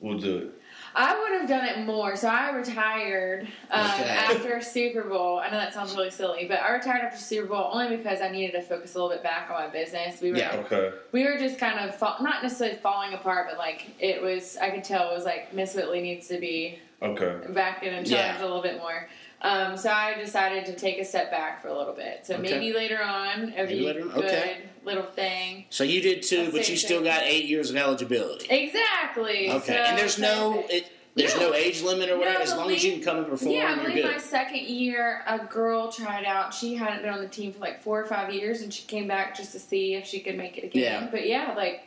[0.00, 0.52] will do it?
[0.94, 2.16] I would have done it more.
[2.16, 4.08] So I retired um, Okay.
[4.08, 5.38] after Super Bowl.
[5.38, 8.28] I know that sounds really silly, but I retired after Super Bowl only because I
[8.28, 10.20] needed to focus a little bit back on my business.
[10.20, 10.56] We were Yeah.
[10.66, 10.90] Okay.
[11.12, 14.56] we were just kind of fall, not necessarily falling apart, but like it was.
[14.56, 17.52] I could tell it was like Miss Whitleigh needs to be Okay.
[17.52, 18.40] back in charge Yeah.
[18.40, 19.08] a little bit more.
[19.42, 22.26] Um, so I decided to take a step back for a little bit.
[22.26, 22.42] So Okay.
[22.42, 24.56] maybe later on, it'd Maybe later on, good okay.
[24.84, 25.64] little thing.
[25.70, 27.04] So you did too, I'll but you still so.
[27.04, 28.46] got eight years of eligibility.
[28.50, 29.50] Exactly.
[29.50, 31.48] Okay, So- and there's no it, there's no.
[31.50, 31.54] No.
[31.54, 32.38] age limit or whatever.
[32.38, 34.12] No, as long as you can come and perform, Yeah, I you're believe good.
[34.12, 36.52] my second year, a girl tried out.
[36.54, 39.08] She hadn't been on the team for like four or five years, and she came
[39.08, 41.04] back just to see if she could make it again.
[41.04, 41.08] Yeah.
[41.10, 41.82] But yeah, like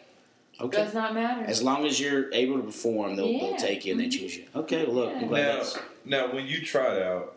[0.60, 0.78] Okay.
[0.78, 1.46] does not matter.
[1.46, 4.46] As long as you're able to perform, they'll, they'll take you and they choose you.
[4.56, 5.64] Okay, well, look, I'm glad
[6.06, 7.34] Now, now, when you tried out,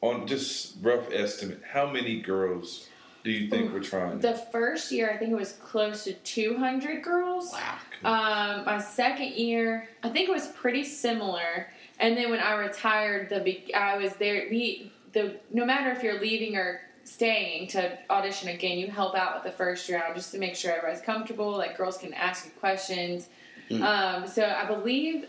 [0.00, 2.88] on just rough estimate, how many girls
[3.24, 4.20] do you think were trying?
[4.20, 7.52] the first year, I think it was close to 200 girls.
[7.52, 7.78] Wow.
[8.04, 11.68] Um, my second year, I think it was pretty similar.
[11.98, 14.46] And then when I retired, the I was there.
[14.50, 19.34] We the no matter if you're leaving or staying to audition again, you help out
[19.34, 21.50] with the first round just to make sure everybody's comfortable.
[21.50, 23.28] Like girls can ask you questions.
[23.68, 23.82] Mm.
[23.82, 25.26] Um, so I believe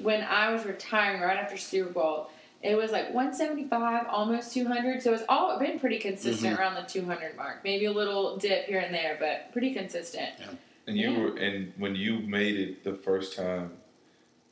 [0.00, 2.30] when I was retiring right after Super Bowl.
[2.62, 5.00] It was like 175, almost 200.
[5.02, 6.60] So it's all been pretty consistent Mm-hmm.
[6.60, 7.62] around the 200 mark.
[7.62, 10.30] Maybe a little dip here and there, but pretty consistent.
[10.88, 11.18] And you Yeah.
[11.20, 13.72] were, and when you made it the first time,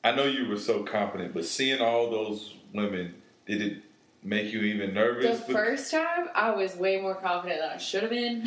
[0.04, 3.14] I know you were so confident, but seeing all those women,
[3.44, 3.78] did it
[4.22, 5.40] make you even nervous?
[5.40, 8.42] The first time, I was way more confident than I should have been.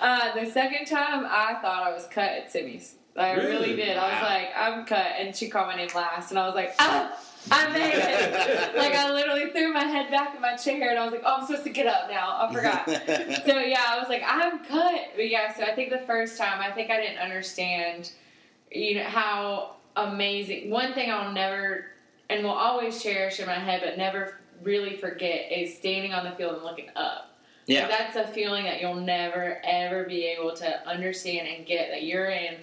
[0.00, 2.96] uh, the second time, I thought I was cut at Simi's.
[3.16, 3.76] I really, Really?
[3.76, 3.96] did.
[3.96, 6.74] I was like, I'm cut, and she called my name last, and I was like,
[6.78, 7.16] ah,
[7.50, 8.76] I made it.
[8.76, 11.36] like I literally threw my head back in my chair, and I was like, oh,
[11.38, 12.38] I'm supposed to get up now.
[12.40, 12.86] I forgot.
[13.46, 15.12] so yeah, I was like, I'm cut.
[15.16, 18.12] But yeah, so I think the first time, I think I didn't understand,
[18.70, 20.70] you know, how amazing.
[20.70, 21.86] One thing I'll never
[22.30, 26.30] and will always cherish in my head, but never really forget, is standing on the
[26.32, 27.38] field and looking up.
[27.66, 27.88] Yeah.
[27.88, 32.30] That's a feeling that you'll never ever be able to understand and get that you're
[32.30, 32.56] in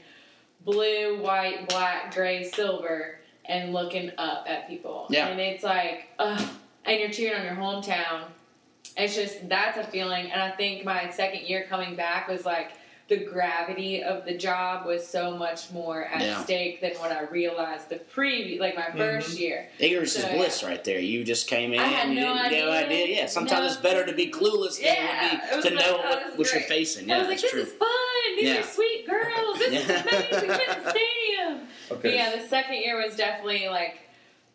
[0.66, 5.08] blue, white, black, gray, silver, and looking up at people.
[5.10, 5.28] Yeah.
[5.28, 6.42] And it's like, ugh,
[6.86, 8.24] and you're cheering on your hometown.
[8.96, 12.72] It's just that's a feeling, and I think my second year coming back was like
[13.10, 16.44] the gravity of the job was so much more at Yeah.
[16.44, 19.00] stake than what I realized the previous, like my mm-hmm.
[19.00, 19.70] 1st year.
[19.80, 20.36] Ignorance So, is yeah.
[20.36, 21.00] bliss right there.
[21.00, 22.86] You just came in, I had you no didn't know idea.
[22.86, 23.16] idea.
[23.22, 23.68] Yeah, sometimes No.
[23.68, 26.02] it's better to be clueless than Yeah, it it would was be to like, know
[26.04, 27.10] oh, what, what you're facing.
[27.10, 27.62] I Yeah, was like, that's this true.
[27.62, 28.36] is fun.
[28.36, 28.60] These Yeah.
[28.60, 28.97] are sweet
[29.36, 29.60] girls.
[29.60, 30.48] This is amazing.
[30.50, 31.68] We're in the stadium.
[31.90, 32.16] But Okay.
[32.16, 33.98] yeah, the second year was definitely like,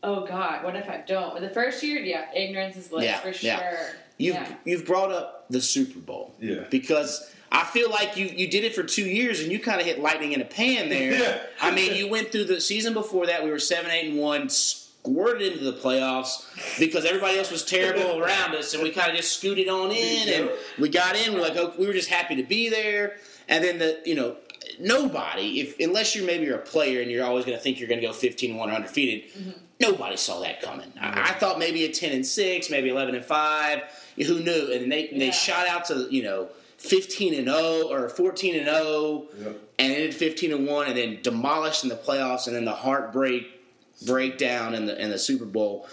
[0.02, 1.32] oh God, what if I don't?
[1.34, 3.48] But the first year, yeah, ignorance is bliss Yeah, for sure.
[3.50, 3.86] yeah.
[4.18, 4.54] You've Yeah.
[4.64, 6.64] you've brought up the Super Bowl Yeah.
[6.70, 9.86] because I feel like you you did it for two years and you kind of
[9.86, 11.12] hit lightning in a pan there.
[11.22, 11.38] Yeah.
[11.60, 13.42] I mean, you went through the season before that.
[13.44, 16.44] We were seven, eight, and one, squirted into the playoffs
[16.78, 20.28] because everybody else was terrible around us, and we kind of just scooted on in,
[20.28, 21.34] and we got in.
[21.34, 23.16] We're like, oh, we were just happy to be there.
[23.48, 24.36] And then the you know
[24.82, 27.88] nobody, if unless you're maybe you're a player and you're always going to think you're
[27.88, 29.50] going to go 15 1 or undefeated, mm-hmm.
[29.80, 30.92] nobody saw that coming.
[31.00, 33.82] I, I thought maybe a 10 and six, maybe 11 and five.
[34.16, 34.72] Who knew?
[34.72, 36.48] And they they shot out to you know.
[36.78, 39.60] 15 and 0 or 14 and 0 Yep.
[39.78, 43.62] and ended 15 and 1 and then demolished in the playoffs and then the heartbreak
[44.04, 45.86] breakdown in the in the Super Bowl.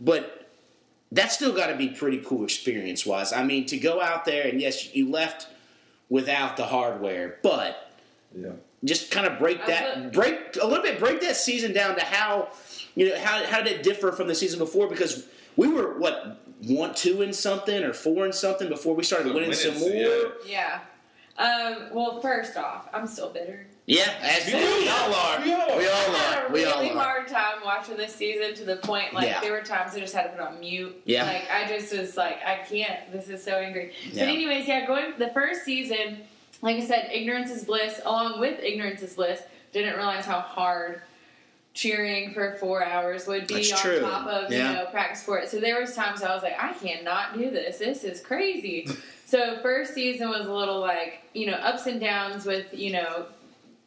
[0.00, 0.48] But
[1.12, 3.32] that's still got to be pretty cool experience wise.
[3.32, 5.48] I mean, to go out there and yes, you left
[6.08, 7.89] without the hardware, but
[8.34, 8.50] Yeah.
[8.84, 12.02] just kind of break that look- break a little bit break that season down to
[12.04, 12.48] how
[12.94, 16.40] you know how how did it differ from the season before because we were what
[16.66, 20.28] one two and something or four and something before we started winning some more yeah.
[20.46, 20.80] Yeah.
[21.38, 23.66] Um, well, first off, I'm still bitter.
[23.86, 25.78] yeah as Me we all are We all are.
[25.78, 29.14] we all I had are a really hard time watching this season to the point
[29.14, 29.40] like Yeah.
[29.40, 31.00] there were times I just had to put on mute.
[31.06, 31.24] Yeah.
[31.24, 33.10] Like I just was like, I can't.
[33.10, 33.92] This is so angry.
[34.12, 34.26] Yeah.
[34.26, 36.18] But anyways, yeah, going the first season,
[36.62, 38.00] like I said, ignorance is bliss.
[38.04, 39.40] Along with ignorance is bliss,
[39.72, 41.02] didn't realize how hard
[41.72, 44.00] cheering for four hours would be That's on true.
[44.00, 44.70] top of Yeah.
[44.70, 45.48] you know practice for it.
[45.48, 47.78] So there was times I was like, I cannot do this.
[47.78, 48.88] This is crazy.
[49.24, 53.26] so first season was a little like you know ups and downs with you know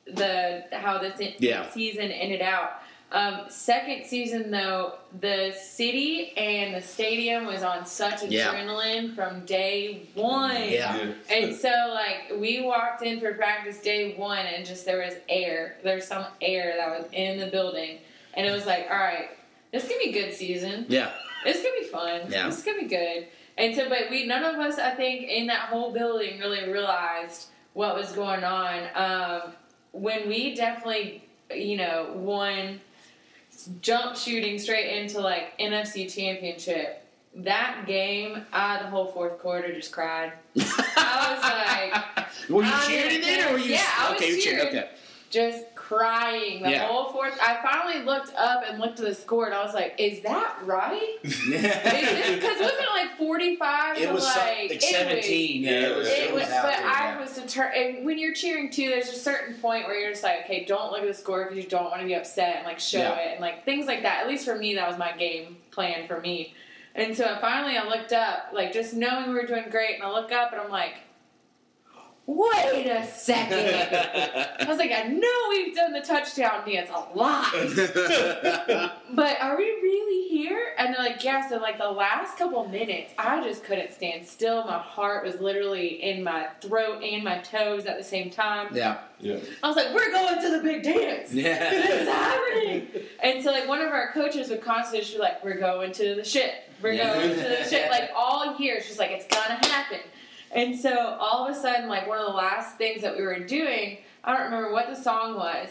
[0.08, 1.70] the how this Yeah.
[1.72, 2.82] season ended out.
[3.14, 8.48] Um, second season though, the city and the stadium was on such Yeah.
[8.52, 10.56] adrenaline from day one.
[10.56, 10.98] Yeah.
[10.98, 11.14] Yeah.
[11.30, 15.78] And so, like, we walked in for practice day one, and just there was air.
[15.84, 18.00] There's some air that was in the building,
[18.34, 19.30] and it was like, all right,
[19.72, 20.88] this could be a good season.
[20.90, 21.12] yeah
[21.44, 22.22] This could be fun.
[22.32, 22.48] Yeah.
[22.48, 23.28] This could be good.
[23.60, 27.46] And so, but we none of us, I think, in that whole building really realized
[27.74, 28.88] what was going on.
[28.96, 29.54] Um,
[29.92, 31.24] when we definitely,
[31.54, 32.80] you know, won
[33.82, 37.00] jump shooting straight into like NFC Championship.
[37.36, 40.34] That game, I the whole fourth quarter just cried.
[40.58, 44.40] I was like, were you I cheering then or were you Yeah, I was okay
[44.40, 44.68] cheering.
[44.68, 44.90] okay
[45.34, 46.88] just crying the Yeah.
[46.88, 47.38] whole fourth.
[47.42, 50.58] I finally looked up and looked at the score, and I was like, "Is that
[50.64, 53.98] right?" Because it wasn't like forty-five?
[53.98, 54.84] it to was like, some- it was-
[55.26, 57.20] 17 yeah it was, Yeah, It was, out but there, I yeah.
[57.22, 57.96] was determined.
[57.98, 60.92] And when you're cheering too, there's a certain point where you're just like, okay, don't
[60.92, 63.16] look at the score because you don't want to be upset and like show Yeah.
[63.20, 64.22] it and like things like that.
[64.22, 66.54] At least for me, that was my game plan for me.
[66.96, 70.12] And so finally, I looked up, like just knowing we were doing great, and I
[70.12, 70.96] look up and I'm like,
[72.26, 73.58] wait a second.
[74.60, 77.52] I was like, I know we've done the touchdown dance a lot,
[79.14, 80.74] but are we really here?
[80.78, 81.48] And they're like, yeah.
[81.50, 84.64] So like the last couple minutes, I just couldn't stand still.
[84.66, 88.70] My heart was literally in my throat and my toes at the same time.
[88.74, 89.38] yeah Yeah.
[89.62, 91.34] I was like, we're going to the big dance.
[91.34, 91.70] Yeah.
[91.74, 92.88] This is yeah happening.
[93.22, 96.24] And so like one of our coaches would constantly be like, we're going to the
[96.24, 96.54] shit.
[96.82, 97.14] We're Yeah.
[97.16, 97.90] going to the shit.
[97.92, 100.00] Like all year, she's like, it's gonna happen.
[100.54, 103.40] And so all of a sudden, like one of the last things that we were
[103.40, 105.68] doing, I don't remember what the song was,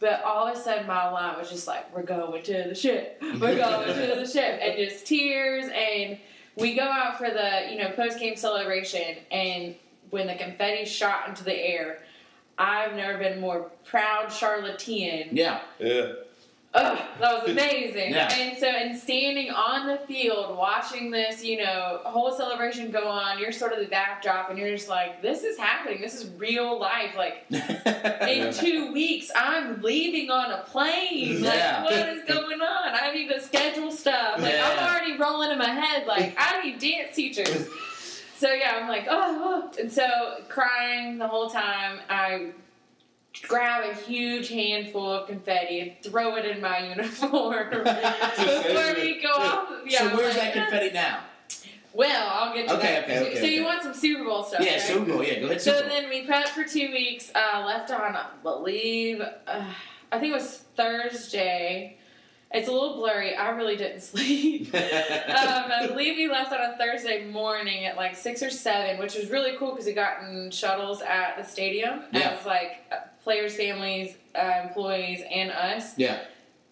[0.00, 3.22] but all of a sudden my line was just like, we're going to the ship.
[3.22, 4.58] We're going to the ship.
[4.62, 5.66] And just tears.
[5.72, 6.18] And
[6.56, 9.16] we go out for the, you know, post game celebration.
[9.30, 9.74] And
[10.10, 11.98] when the confetti shot into the air,
[12.58, 15.30] I've never been more proud Charlottean.
[15.32, 16.12] yeah Yeah.
[16.74, 18.12] Ugh, that was amazing.
[18.12, 18.32] Yeah.
[18.32, 23.38] And so, and standing on the field, watching this, you know, whole celebration go on,
[23.38, 26.00] you're sort of the backdrop, and you're just like, this is happening.
[26.00, 27.14] This is real life.
[27.14, 28.50] Like, in Yeah.
[28.52, 31.42] two weeks, I'm leaving on a plane.
[31.42, 31.84] Like, Yeah.
[31.84, 32.94] what is going on?
[32.94, 34.40] I need to schedule stuff.
[34.40, 36.06] Like, I'm already rolling in my head.
[36.06, 37.68] Like, I need dance teachers.
[38.38, 39.80] So yeah, I'm like, oh, oh.
[39.80, 40.04] and so
[40.48, 42.00] crying the whole time.
[42.10, 42.50] I
[43.48, 49.30] grab a huge handful of confetti and throw it in my uniform before we go
[49.32, 49.68] off.
[49.86, 51.20] Yeah, so where's like, that confetti now?
[51.94, 53.04] Well, I'll get to Okay, that.
[53.04, 54.60] okay, so okay, you want some Super Bowl stuff?
[54.64, 54.80] Yeah, right?
[54.80, 55.22] Super Bowl.
[55.22, 55.60] Yeah, go ahead.
[55.60, 57.30] So then we prepped for two weeks.
[57.34, 59.64] Uh, left on, I believe, uh,
[60.10, 61.98] I think it was Thursday.
[62.54, 63.34] It's a little blurry.
[63.34, 64.74] I really didn't sleep.
[64.74, 69.14] um, I believe we left on a Thursday morning at like six or seven, which
[69.14, 72.36] was really cool because we got in shuttles at the stadium Yeah.
[72.40, 76.20] as like uh, players' families, uh, employees, and us yeah.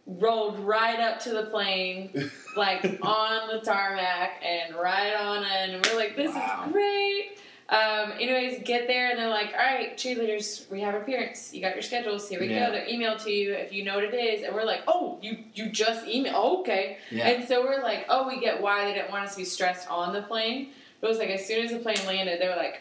[0.06, 5.74] rolled right up to the plane, like on the tarmac, and right on in.
[5.76, 6.64] And we're like, this Wow.
[6.66, 7.38] is great.
[7.68, 11.54] Um, anyways, get there, and they're like, all right, cheerleaders, we have appearance.
[11.54, 12.28] You got your schedules.
[12.28, 12.66] Here we Yeah.
[12.66, 12.72] go.
[12.72, 14.42] They're emailed to you if you know what it is.
[14.42, 16.32] And we're like, oh, you you just email.
[16.34, 16.98] Oh, okay.
[17.12, 17.28] Yeah.
[17.28, 19.88] And so we're like, oh, we get why they didn't want us to be stressed
[19.88, 20.70] on the plane.
[21.00, 22.80] But it was like as soon as the plane landed, they were like,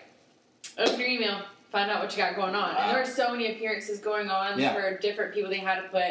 [0.80, 2.76] open your email, find out what you got going on.
[2.76, 4.74] And there were so many appearances going on Yeah.
[4.74, 5.50] for different people.
[5.50, 6.04] They had to put,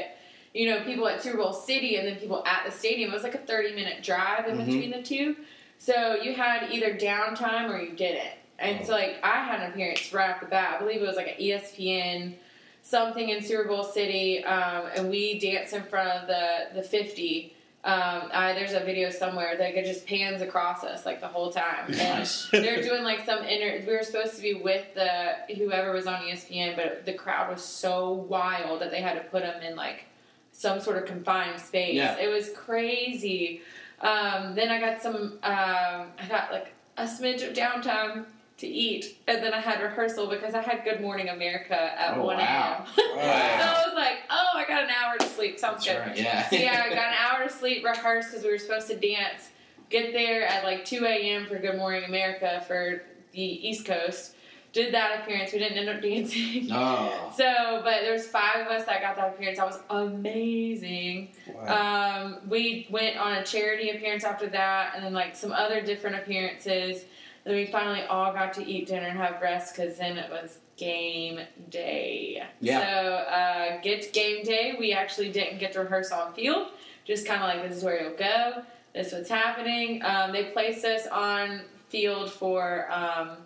[0.55, 3.11] you know, people at Super Bowl City and then people at the stadium.
[3.11, 4.67] It was like a 30 minute drive in Mhm.
[4.67, 5.37] between the two.
[5.79, 8.31] So you had either downtime or you didn't.
[8.59, 10.75] And so, like, I had an appearance right off the bat.
[10.77, 12.35] I believe it was like an ESPN
[12.83, 17.55] something in Super Bowl City, um, and we danced in front of the the 50.
[17.85, 21.53] Um, I, there's a video somewhere that it just pans across us like the whole
[21.53, 21.87] time.
[21.89, 23.83] And they're doing like some inter.
[23.87, 27.63] We were supposed to be with the whoever was on ESPN, but the crowd was
[27.63, 30.07] so wild that they had to put them in like
[30.53, 31.95] some sort of confined space.
[31.95, 32.19] Yeah.
[32.19, 33.63] It was crazy.
[34.01, 35.39] Um, then I got some.
[35.43, 38.27] Um, I got like a smidge of downtime
[38.59, 42.25] to eat, and then I had rehearsal because I had Good Morning America at Oh,
[42.25, 42.85] one wow.
[42.85, 42.87] a.m.
[42.97, 45.59] so I was like, oh, I got an hour to sleep.
[45.61, 46.07] Sounds That's good.
[46.09, 46.19] right.
[46.19, 46.49] Yeah.
[46.51, 49.51] So yeah, I got an hour to sleep, rehearse because we were supposed to dance.
[49.91, 51.47] Get there at like 2 a.m.
[51.47, 54.35] for Good Morning America for the East Coast.
[54.75, 55.53] Did that appearance.
[55.53, 56.69] We didn't end up dancing.
[56.73, 57.33] Oh.
[57.37, 59.59] So, but there's five of us that got that appearance.
[59.59, 61.31] That was amazing.
[61.67, 66.17] Um, we went on a charity appearance after that, and then like some other different
[66.17, 67.05] appearances.
[67.49, 70.59] Then we finally all got to eat dinner and have rest because then it was
[70.77, 72.47] game day.
[72.61, 72.81] Yeah.
[72.81, 74.77] So, uh, get to game day.
[74.79, 76.69] We actually didn't get to rehearse on field.
[77.07, 78.63] Just kind of like this is where you'll go.
[78.95, 80.03] This is what's happening.
[80.05, 83.39] Um, they placed us on field for um,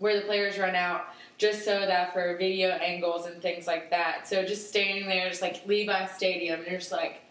[0.00, 1.06] where the players run out
[1.38, 4.28] just so that for video angles and things like that.
[4.28, 7.22] So just standing there, just like Levi Stadium, and you're just like,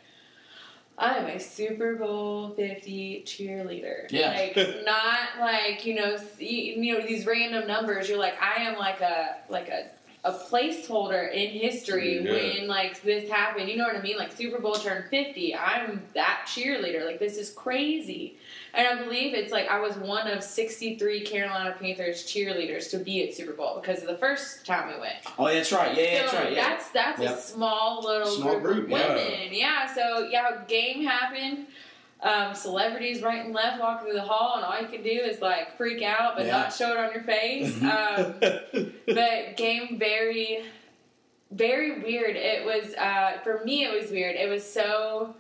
[0.98, 4.06] I am a Super Bowl 50 cheerleader.
[4.12, 4.32] Yeah.
[4.32, 8.08] Like, not like, you know, see- you know, these random numbers.
[8.08, 9.90] You're like, I am like a, like a,
[10.24, 12.32] a placeholder in history Yeah.
[12.32, 13.70] when like this happened.
[13.70, 14.18] You know what I mean?
[14.18, 15.56] Like Super Bowl turned 50.
[15.56, 17.06] I'm that cheerleader.
[17.06, 18.38] Like this is crazy.
[18.76, 23.28] And I believe it's like I was one of 63 Carolina Panthers cheerleaders to be
[23.28, 25.14] at Super Bowl because of the first time we went.
[25.38, 25.96] Oh, that's right.
[25.96, 26.54] Yeah, yeah, that's right.
[26.54, 26.70] Yeah.
[26.70, 27.38] that's that's Yep.
[27.38, 29.14] a small little Small group, group, of yeah.
[29.16, 29.48] women.
[29.52, 29.94] Yeah.
[29.94, 31.68] So yeah, game happened.
[32.22, 35.42] Um, celebrities right and left walking through the hall, and all you can do is
[35.42, 36.54] like freak out, but Yeah.
[36.62, 37.74] not show it on your face.
[37.74, 38.82] Mm-hmm.
[38.82, 40.64] Um, but game very,
[41.52, 42.36] very weird.
[42.38, 43.84] It was uh, for me.
[43.84, 44.36] It was weird.
[44.38, 45.36] It was so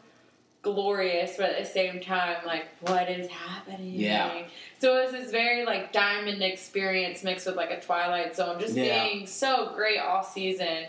[0.63, 3.93] glorious, but at the same time, like what is happening?
[3.93, 4.43] Yeah.
[4.79, 8.73] So it was this very like diamond experience mixed with like a Twilight Zone, just
[8.75, 9.07] Yeah.
[9.07, 10.85] being so great all season.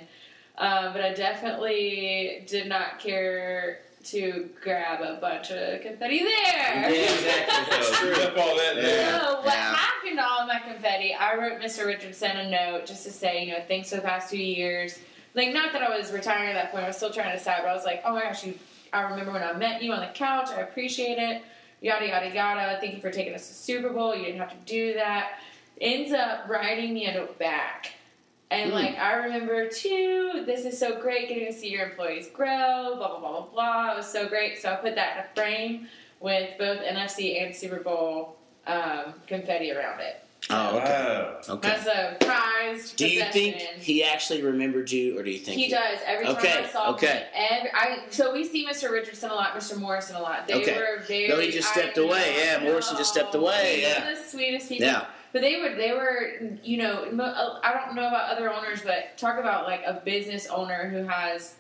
[0.57, 6.29] Um, but I definitely did not care to grab a bunch of confetti there.
[6.29, 7.65] Yeah, exactly.
[7.77, 8.11] That's true.
[8.13, 9.19] Left all that there.
[9.21, 9.75] So what Yeah.
[9.75, 11.15] happened to all my confetti?
[11.15, 11.85] I wrote Mr.
[11.87, 14.99] Richardson a note just to say, you know, thanks for the past two years.
[15.35, 16.85] Like, not that I was retiring at that point.
[16.85, 18.55] I was still trying to decide, but I was like, oh my gosh, you,
[18.95, 20.51] I remember when I met you on the couch.
[20.51, 21.43] I appreciate it.
[21.81, 22.79] Yada yada yada.
[22.81, 24.15] Thank you for taking us to Super Bowl.
[24.15, 25.41] You didn't have to do that.
[25.81, 27.93] Ends up riding me a back.
[28.51, 28.77] And Hmm.
[28.77, 33.09] like I remember too, this is so great getting to see your employees grow, blah
[33.09, 33.93] blah blah blah blah.
[33.93, 34.63] It was so great.
[34.63, 35.89] So I put that in a frame
[36.21, 40.24] with both NFC and Super Bowl um, confetti around it.
[40.51, 40.87] Oh, okay.
[41.49, 41.55] Wow.
[41.55, 41.69] Okay.
[41.69, 43.81] That's a prized Do you think possession.
[43.81, 46.93] he actually remembered you, or do you think He does every time Okay, I saw
[46.93, 47.07] okay.
[47.07, 47.23] him.
[47.51, 48.91] Every, I so we see Mr.
[48.91, 49.79] Richardson a lot, Mr.
[49.79, 50.47] Morrison a lot.
[50.47, 50.77] They Okay.
[50.77, 51.29] were very.
[51.29, 52.35] No, he just stepped I away.
[52.39, 54.11] Yeah, Morrison just stepped away, He's yeah.
[54.15, 54.87] the sweetest people.
[54.87, 55.07] Yeah.
[55.33, 56.31] But they were, they were,
[56.63, 60.47] you know, mo- I don't know about other owners, but talk about like a business
[60.47, 61.55] owner who has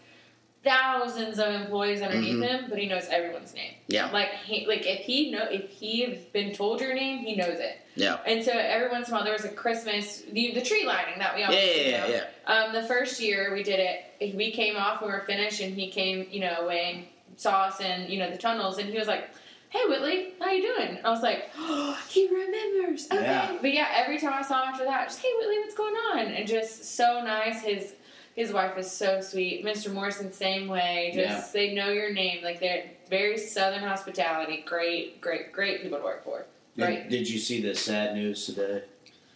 [0.64, 2.48] thousands of employees underneath Mhm.
[2.48, 3.74] him, but he knows everyone's name.
[3.89, 4.11] Yeah.
[4.11, 7.59] Like, he, like if he know, if he has been told your name, he knows
[7.61, 7.78] it.
[7.97, 8.18] Yeah.
[8.26, 11.18] And so every once in a while, there was a Christmas, the, the tree lighting
[11.18, 12.12] that we Yeah, always yeah, do.
[12.12, 12.53] yeah, yeah.
[12.53, 15.91] Um, the first year we did it, we came off, we were finished, and he
[15.91, 17.05] came, you know, and
[17.36, 19.28] saw us in, you know, the tunnels, and he was like,
[19.70, 23.59] "Hey, Whitleigh, how you doing?" I was like, "Oh, he remembers." Okay, Yeah.
[23.61, 26.18] but yeah, every time I saw him after that, just, "Hey, Whitleigh, what's going on?"
[26.20, 27.62] And just so nice.
[27.62, 27.95] His
[28.35, 29.64] His wife is so sweet.
[29.64, 29.93] Mr.
[29.93, 31.12] Morrison, same way.
[31.14, 32.43] Just they know your name.
[32.43, 34.64] Like they're very southern hospitality.
[34.66, 36.45] Great, great, great people to work for.
[36.76, 37.09] Great.
[37.09, 38.82] Did, did you see the sad news today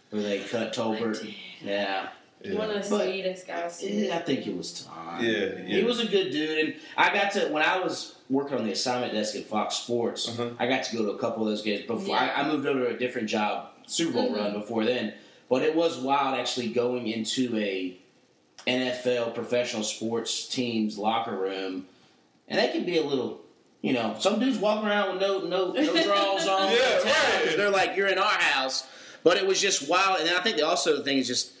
[0.09, 1.23] where they cut Tolbert?
[1.61, 2.09] Yeah.
[2.41, 2.53] Yeah.
[2.57, 3.81] One of the But- sweetest guys.
[3.83, 5.23] Yeah, I think it was time.
[5.23, 8.65] Yeah, He was a good dude, and I got to when I was working on
[8.65, 10.27] the assignment desk at Fox Sports.
[10.29, 10.51] Uh-huh.
[10.59, 12.15] I got to go to a couple of those games before.
[12.15, 12.33] Yeah.
[12.35, 14.37] I, I moved over to a different job, Super Bowl Mhm.
[14.37, 15.13] run before then.
[15.49, 17.97] But it was wild actually going into a
[18.67, 21.85] NFL professional sports team's locker room,
[22.47, 23.41] and they can be a little.
[23.81, 26.71] You know, some dudes walking around with no no no drawers on.
[26.71, 28.85] Yeah, no towels, They're like, you're in our house.
[29.23, 31.53] But it was just wild, and then I think the also the thing is just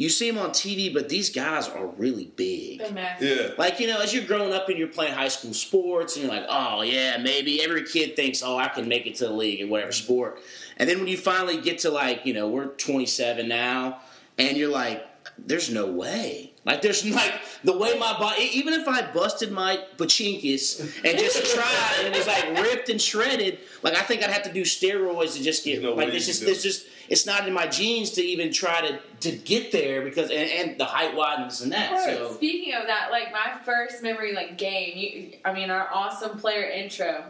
[0.00, 2.78] you see them on TV, but these guys are really big.
[2.78, 3.50] They're massive.
[3.50, 3.54] Yeah.
[3.58, 6.32] Like, you know, as you're growing up and you're playing high school sports, and you're
[6.32, 7.62] like, oh, yeah, maybe.
[7.62, 10.02] Every kid thinks, oh, I can make it to the league in whatever mm-hmm.
[10.02, 10.40] sport.
[10.78, 14.00] And then when you finally get to, like, you know, we're 27 now,
[14.38, 15.06] and you're like,
[15.46, 16.52] there's no way.
[16.64, 17.32] Like, there's like,
[17.64, 22.16] the way my body, even if I busted my pachinkus and just tried and it
[22.18, 25.64] was like ripped and shredded, like, I think I'd have to do steroids to just
[25.64, 28.10] get, There's no like, way it's you just, it's just, it's not in my genes
[28.12, 32.04] to even try to, to get there because, and, and the height wideness and that.
[32.04, 34.92] So, Speaking of that, like my first memory, like game.
[34.96, 37.24] You, I mean, our awesome player intro.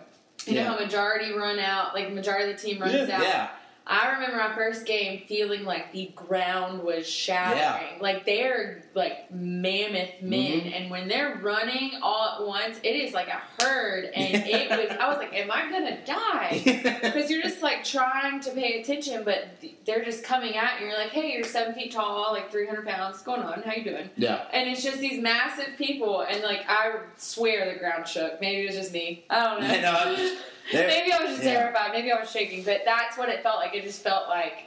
[0.47, 0.65] You Yeah.
[0.65, 3.17] know how majority run out, like majority of the team runs Yeah.
[3.17, 3.23] out.
[3.23, 3.49] yeah.
[3.91, 8.01] I remember my first game feeling like the ground was shattering.
[8.01, 10.75] Like they're like mammoth men, Mhm.
[10.77, 14.07] and when they're running all at once, it is like a herd.
[14.15, 16.61] And it was, I was like, "Am I gonna die?"
[17.01, 19.49] Because you're just like trying to pay attention, but
[19.87, 20.89] they're just coming at you.
[20.89, 23.13] You're like, "Hey, you're seven feet tall, like 300 pounds.
[23.15, 23.63] What's going on?
[23.63, 24.47] How you doing?" yeah.
[24.53, 28.41] And it's just these massive people, and like I swear the ground shook.
[28.41, 29.25] Maybe it was just me.
[29.31, 29.69] I don't know.
[29.75, 31.55] I know, I'm just- There- Maybe I was just yeah.
[31.61, 31.91] terrified.
[31.93, 33.75] Maybe I was shaking, but that's what it felt like.
[33.75, 34.67] It just felt like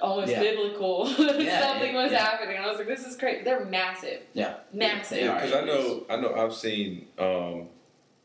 [0.00, 0.40] almost Yeah.
[0.40, 1.06] biblical.
[1.18, 2.18] Yeah, Something yeah, was yeah.
[2.24, 2.56] happening.
[2.58, 4.20] I was like, "This is crazy." They're massive.
[4.32, 4.54] Yeah.
[4.72, 5.18] Massive.
[5.18, 7.68] They because I know, I know, I've seen um,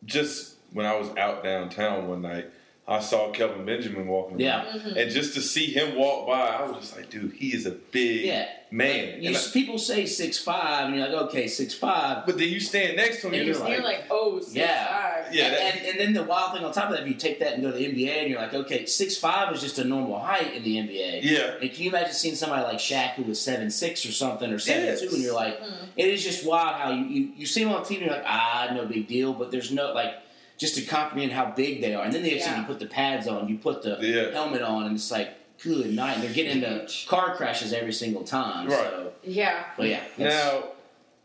[0.05, 2.49] just when I was out downtown one night,
[2.90, 4.42] I saw Kelvin Benjamin walking.
[4.42, 4.66] around.
[4.66, 4.82] Yeah.
[4.82, 4.96] Mhm.
[4.98, 7.72] and just to see him walk by, I was just like, dude, he is a
[7.72, 8.48] big Yeah.
[8.72, 9.22] man.
[9.22, 12.26] You, I- people say six five, and you're like, okay, six five.
[12.26, 14.88] but then you stand next to him, And you're you're like, like, "Oh, six Yeah.
[14.88, 15.36] five.
[15.36, 17.14] Yeah, and, that- and, and then the wild thing on top of that, if you
[17.14, 19.78] take that and go to the NBA, and you're like, okay, six five is just
[19.78, 21.20] a normal height in the NBA.
[21.22, 24.52] yeah, And can you imagine seeing somebody like Shaq who was seven six or something
[24.52, 25.02] or seven Yes.
[25.02, 25.72] two, and you're like, Mhm.
[25.96, 28.26] it is just wild how you, you you see him on TV, and you're like,
[28.26, 30.14] ah, no big deal, but there's no like
[30.60, 32.03] just to comprehend how big they are.
[32.03, 32.60] And then the next thing Yeah.
[32.62, 34.32] you put the pads on, you put the Yeah.
[34.32, 35.30] helmet on, and it's like,
[35.64, 36.16] good night.
[36.16, 38.68] And they're getting into car crashes every single time.
[38.68, 38.78] Right.
[38.78, 39.64] So, Yeah.
[39.78, 40.64] but yeah, Now,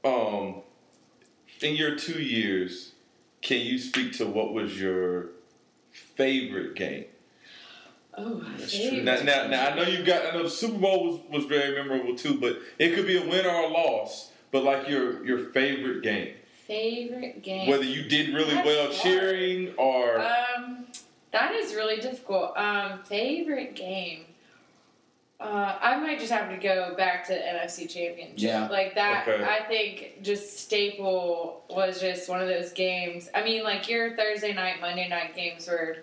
[0.05, 0.62] um,
[1.61, 2.93] in your two years,
[3.43, 5.30] can you speak to what was your
[5.91, 7.07] favorite game?
[8.16, 9.03] Oh, That's true.
[9.03, 10.24] Now, now, now I know you got.
[10.26, 13.26] I know the Super Bowl was, was very memorable too, but it could be a
[13.26, 14.30] win or a loss.
[14.53, 16.35] But like your your favorite game,
[16.67, 17.69] favorite game.
[17.69, 18.97] whether you did really That's well hard.
[18.97, 20.87] cheering or Um,
[21.33, 22.57] that is really difficult.
[22.57, 24.27] Um, favorite game.
[25.41, 28.39] Uh, I might just have to go back to the NFC Championship.
[28.39, 28.69] Yeah.
[28.69, 29.45] Like that, Okay.
[29.45, 33.29] I think just staple was just one of those games.
[33.35, 35.99] I mean, like your Thursday night, Monday night games were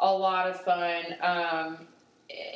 [0.00, 1.16] a lot of fun.
[1.20, 1.78] Um,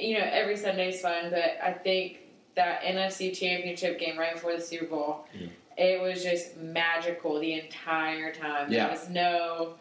[0.00, 2.18] you know, every Sunday's fun, but I think
[2.54, 5.48] that NFC Championship game right before the Super Bowl, Yeah.
[5.76, 8.70] It was just magical the entire time.
[8.72, 8.84] Yeah.
[8.86, 9.74] There was no,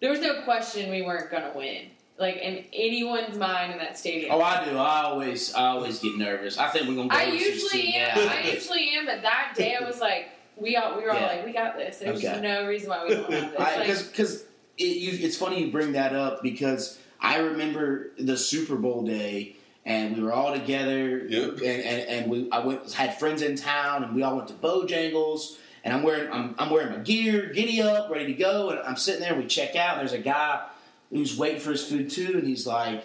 [0.00, 1.86] there was no question we weren't gonna win.
[2.18, 4.30] Like in anyone's mind in that stadium.
[4.32, 4.76] Oh, I do.
[4.76, 6.58] I always, I always get nervous.
[6.58, 7.08] I think we're gonna.
[7.08, 8.16] Go I usually am.
[8.18, 8.32] Yeah.
[8.32, 11.26] I usually am, but that day I was like, we all we were all Yeah.
[11.26, 11.98] like, we got this.
[11.98, 12.40] There's Okay.
[12.40, 13.58] no reason why we don't have this.
[13.58, 14.42] Like, Because because
[14.78, 20.16] it, it's funny you bring that up because I remember the Super Bowl day and
[20.16, 21.50] we were all together Yep.
[21.56, 24.54] and, and, and we I went had friends in town and we all went to
[24.54, 28.78] Bojangles and I'm wearing I'm, I'm wearing my gear, giddy up, ready to go, and
[28.80, 29.34] I'm sitting there.
[29.34, 29.98] We check out.
[29.98, 30.64] And there's a guy
[31.10, 33.04] who's waiting for his food too, and he's like.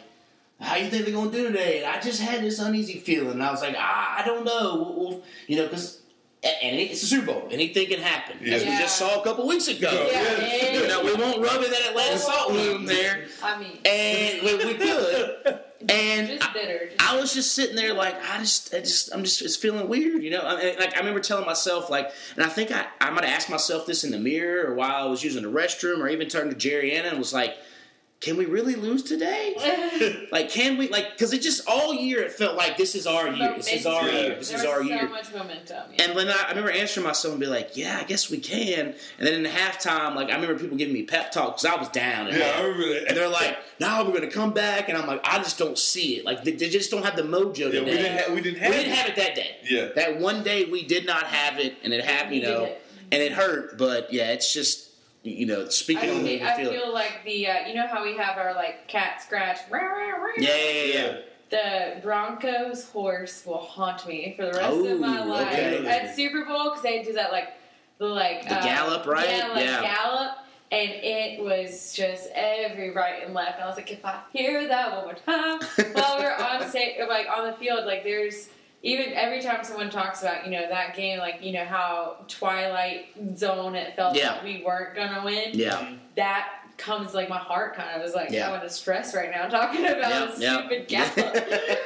[0.59, 1.83] How you think they're gonna do today?
[1.83, 3.33] And I just had this uneasy feeling.
[3.33, 4.75] And I was like, ah, I don't know.
[4.75, 5.99] We'll, we'll you know, because
[6.43, 7.47] and it's the Super Bowl.
[7.51, 8.79] Anything can happen, as we Yeah.
[8.79, 9.91] just saw a couple weeks ago.
[10.11, 10.47] Yeah.
[10.47, 14.41] yeah, You know, we won't rub in that Atlanta salt room there, I mean, and
[14.43, 15.59] we, we could.
[15.89, 19.55] And I, I was just sitting there, like I just, I just, I'm just, it's
[19.55, 20.41] feeling weird, you know.
[20.41, 23.49] I like I remember telling myself, like, and I think I, I might have asked
[23.49, 26.49] myself this in the mirror, or while I was using the restroom, or even turned
[26.49, 27.57] to Jerry Anna and was like,
[28.19, 29.53] can we really lose today?
[30.31, 30.89] Like, can we?
[30.89, 33.53] Like, because it just all year it felt like this is our year.
[33.55, 34.35] This is our year.
[34.35, 35.09] This there is was our so year.
[35.09, 35.83] much momentum.
[35.93, 36.03] Yeah.
[36.05, 38.87] And when I, I remember answering myself and be like, "Yeah, I guess we can."
[39.17, 41.75] And then in the halftime, like I remember people giving me pep talk because I
[41.79, 42.27] was down.
[42.27, 43.07] at Yeah, I remember that.
[43.07, 46.17] And they're like, "No, we're gonna come back," and I'm like, "I just don't see
[46.17, 46.25] it.
[46.25, 47.79] Like they, they just don't have the mojo yeah, today.
[47.85, 48.95] we didn't have we didn't We didn't it.
[48.95, 49.55] have it that day.
[49.63, 49.89] Yeah.
[49.95, 52.77] That one day we did not have it, and it happened, you know, did.
[53.13, 53.77] and it hurt.
[53.77, 54.86] But yeah, it's just
[55.27, 56.73] you know, I, speaking on the feel, I field.
[56.73, 59.59] feel like the uh, you know how we have our like cat scratch.
[59.69, 60.27] rah, rah, rah.
[60.37, 61.17] yeah, yeah, yeah, yeah.
[61.49, 65.87] The Broncos horse will haunt me for the rest Oh, of my life okay.
[65.87, 67.49] at Super Bowl because they do that like
[67.99, 69.29] the like The uh, gallop, right?
[69.29, 69.81] Yeah, like Yeah.
[69.81, 70.31] gallop,
[70.71, 73.55] and it was just every right and left.
[73.55, 75.59] And I was like, if I hear that one more time
[75.93, 78.49] while we're on stage, like on the field, like there's
[78.83, 83.07] even every time someone talks about you know that game, like you know how Twilight
[83.35, 84.33] Zone it felt Yeah.
[84.33, 85.49] like we weren't gonna win.
[85.53, 85.93] yeah.
[86.15, 88.49] That comes like my heart kind of is like Yeah.
[88.49, 91.09] going to stress right now talking about Yeah, a stupid yeah.
[91.15, 91.33] gallop.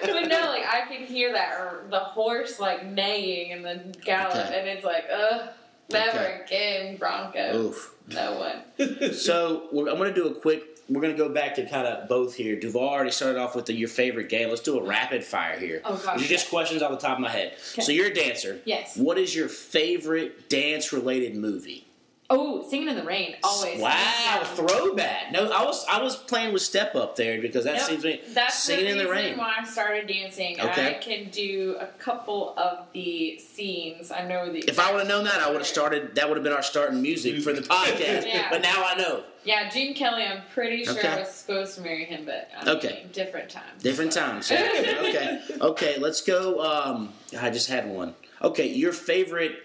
[0.02, 4.36] but no, like I can hear that or the horse like neighing and the gallop,
[4.48, 4.60] Okay.
[4.60, 5.50] and it's like, ugh,
[5.92, 6.42] never Okay.
[6.46, 7.56] again, Broncos.
[7.56, 7.96] Oof.
[8.08, 8.34] No
[8.78, 9.14] one.
[9.14, 10.64] So I'm going to do a quick.
[10.90, 12.60] We're going to go back to kind of both here.
[12.60, 14.50] Duvall already started off with the, your favorite game.
[14.50, 15.82] Let's do a rapid fire here.
[15.86, 16.18] Oh gosh.
[16.18, 17.54] These are just questions off the top of my head.
[17.74, 17.82] Okay.
[17.82, 18.60] So you're a dancer.
[18.66, 18.98] Yes.
[18.98, 21.86] What is your favorite dance related movie?
[22.34, 23.82] Oh, singing in the rain, always.
[23.82, 25.34] Wow, throwback.
[25.34, 27.84] No, I was I was playing with Step Up there because that Yep.
[27.86, 29.38] seems to me That's singing the in the reason rain.
[29.38, 30.60] why I started dancing.
[30.62, 30.90] Okay.
[30.92, 34.12] I can do a couple of the scenes.
[34.12, 34.60] I know the.
[34.60, 36.16] If I would have known that, I would have started.
[36.16, 38.26] That would have been our starting music for the podcast.
[38.32, 38.48] Yeah.
[38.50, 39.24] But now I know.
[39.44, 40.24] Yeah, Gene Kelly.
[40.24, 41.08] I'm pretty sure Okay.
[41.10, 43.00] I was supposed to marry him, but I Okay.
[43.04, 43.84] mean, different times.
[43.84, 44.50] Different times.
[44.50, 44.70] Yeah.
[45.02, 45.42] okay.
[45.60, 45.98] Okay.
[46.00, 46.62] Let's go.
[46.64, 48.16] Um, I just had one.
[48.42, 48.68] Okay.
[48.68, 49.56] Your favorite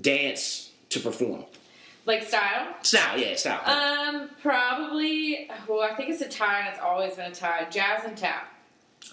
[0.00, 1.44] dance to perform?
[2.06, 2.74] Like style.
[2.82, 3.18] Style.
[3.18, 3.34] Yeah.
[3.36, 3.60] Style.
[3.66, 5.48] Um, probably.
[5.68, 7.66] Well, I think it's a tie, and it's always been a tie.
[7.70, 8.52] Jazz and tap.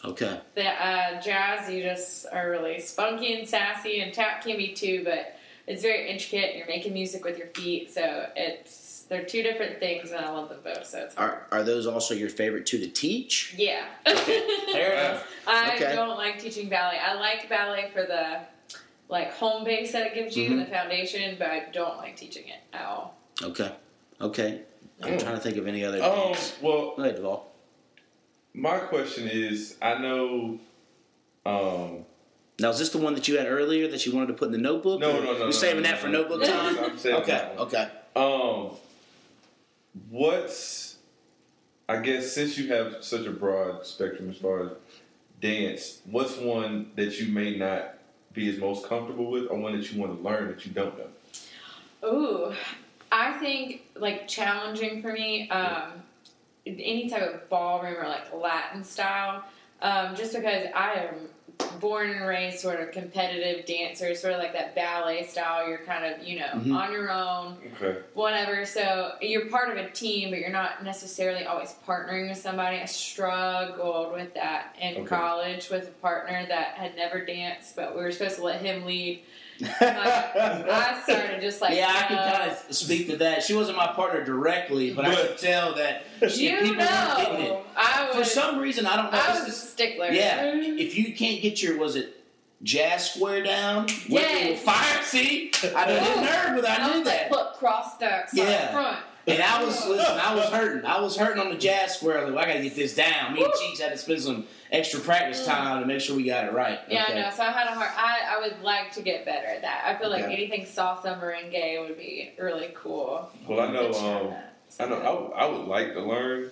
[0.06, 0.40] okay.
[0.56, 5.04] The uh, jazz, you just are really spunky and sassy, and tap can be too,
[5.06, 5.38] but
[5.68, 6.56] it's very intricate.
[6.56, 10.50] You're making music with your feet, so it's they're two different things, and I love
[10.50, 10.86] them both.
[10.86, 13.54] So it's Are Are those also your favorite two to teach?
[13.58, 13.86] yeah.
[14.06, 15.28] Fair enough.
[15.48, 15.96] I Okay.
[15.96, 16.98] don't like teaching ballet.
[16.98, 18.40] I like ballet for the
[19.12, 20.66] like home base that it gives you, Mhm.
[20.66, 23.18] the foundation, but I don't like teaching it at all.
[23.44, 23.72] Okay.
[24.22, 24.62] Okay.
[25.04, 26.56] I'm trying to think of any other Um, dance.
[26.62, 27.52] well, Go ahead, Duvall.
[28.54, 30.60] my question is, I know,
[31.46, 32.06] um,
[32.60, 34.52] Now, is this the one that you had earlier that you wanted to put in
[34.52, 35.00] the notebook?
[35.00, 36.78] no, or no, no, You're no, saving no, that for no, notebook no, time.
[36.80, 37.32] I'm saving Okay.
[37.32, 37.68] that one.
[37.68, 37.88] Okay.
[38.16, 38.78] Um,
[40.10, 40.98] what's
[41.90, 44.70] I guess since you have such a broad spectrum as far as
[45.42, 47.96] dance, what's one that you may not
[48.34, 50.98] be as most comfortable with, or one that you want to learn that you don't
[50.98, 52.08] know?
[52.08, 52.54] Ooh,
[53.12, 55.50] I think like challenging for me.
[55.50, 56.04] Um,
[56.66, 59.44] any type of ballroom or like Latin style,
[59.82, 61.16] um, just because I am
[61.80, 65.68] born and raised sort of competitive dancer, sort of like that ballet style.
[65.68, 66.76] You're kind of you know Mhm.
[66.76, 68.00] on your own, Okay.
[68.14, 68.66] whatever.
[68.66, 72.78] So you're part of a team, but you're not necessarily always partnering with somebody.
[72.78, 75.06] I struggled with that in Okay.
[75.06, 78.86] college with a partner that had never danced, but we were supposed to let him
[78.86, 79.24] lead.
[79.66, 82.38] I started just like yeah, I can uh, no.
[82.38, 83.44] kind of speak to that.
[83.44, 87.42] She wasn't my partner directly, but, I could tell that she, You people weren't getting
[87.46, 87.50] it.
[87.50, 89.20] know, I was For some reason, I don't know.
[89.20, 90.12] I this was a is- stickler.
[90.12, 92.18] yeah, if you can't get your was it
[92.64, 93.86] jazz square down?
[93.86, 94.60] with Yes.
[94.60, 95.04] the Fire.
[95.04, 97.24] See, I didn't nerd, but I I knew was that.
[97.24, 98.68] like, look, cross stacks Yeah.
[98.68, 98.98] on front.
[99.28, 100.86] And I was listen, I was hurting.
[100.86, 102.28] I was hurting on the jazz square.
[102.30, 103.34] Like, I gotta get this down.
[103.34, 103.68] Me and Woo.
[103.68, 106.80] Cheeks had to spend some extra practice time to make sure we got it right.
[106.90, 107.14] Yeah, okay.
[107.20, 107.36] I know.
[107.36, 107.92] So I had a hard.
[107.96, 109.84] I, I would like to get better at that.
[109.86, 110.34] I feel like Okay.
[110.34, 113.30] anything salsa merengue would be really cool.
[113.48, 113.88] Well, I know.
[113.94, 114.56] Um, that.
[114.80, 114.96] I know.
[115.02, 116.50] I, would- I would like to learn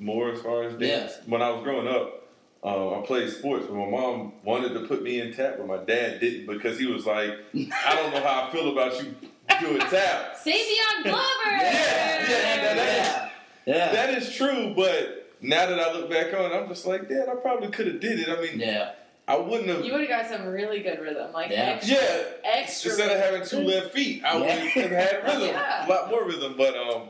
[0.00, 1.12] more as far as dance.
[1.16, 1.22] Yeah.
[1.26, 2.26] When I was growing up,
[2.64, 5.76] uh, I played sports, but my mom wanted to put me in tap, but my
[5.78, 9.14] dad didn't because he was like, "I don't know how I feel about you
[9.60, 11.20] doing tap." Savion Glover.
[11.46, 13.28] Yeah, yeah, yeah.
[13.66, 13.92] yeah.
[13.92, 17.28] That is true, but now that I look back on, it, I'm just like, Dad,
[17.30, 18.28] I probably could have did it.
[18.28, 18.92] I mean, yeah.
[19.28, 19.84] I wouldn't have.
[19.84, 21.56] You would have got some really good rhythm, like Yeah.
[21.76, 22.90] extra, yeah, extra.
[22.90, 25.86] instead of having two left feet, I would have had rhythm, Yeah.
[25.86, 26.54] a lot more rhythm.
[26.56, 27.08] But um,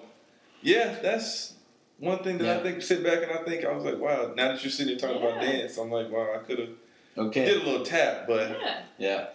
[0.60, 1.54] yeah, that's
[1.98, 2.58] one thing that Yeah.
[2.58, 2.82] I think.
[2.82, 4.32] Sit back and I think I was like, wow.
[4.36, 6.68] Now that you're sitting here talking about dance, I'm like, wow, I could have
[7.16, 7.44] Okay.
[7.46, 8.82] did a little tap, but yeah.
[8.98, 9.26] Yeah,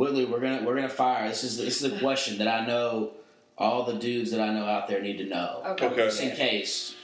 [0.00, 1.28] Whitleigh, we're gonna we're gonna fire.
[1.28, 3.10] This is this is a question that I know
[3.58, 5.86] all the dudes that I know out there need to know, Okay.
[5.88, 5.96] Okay.
[5.96, 6.94] just in case.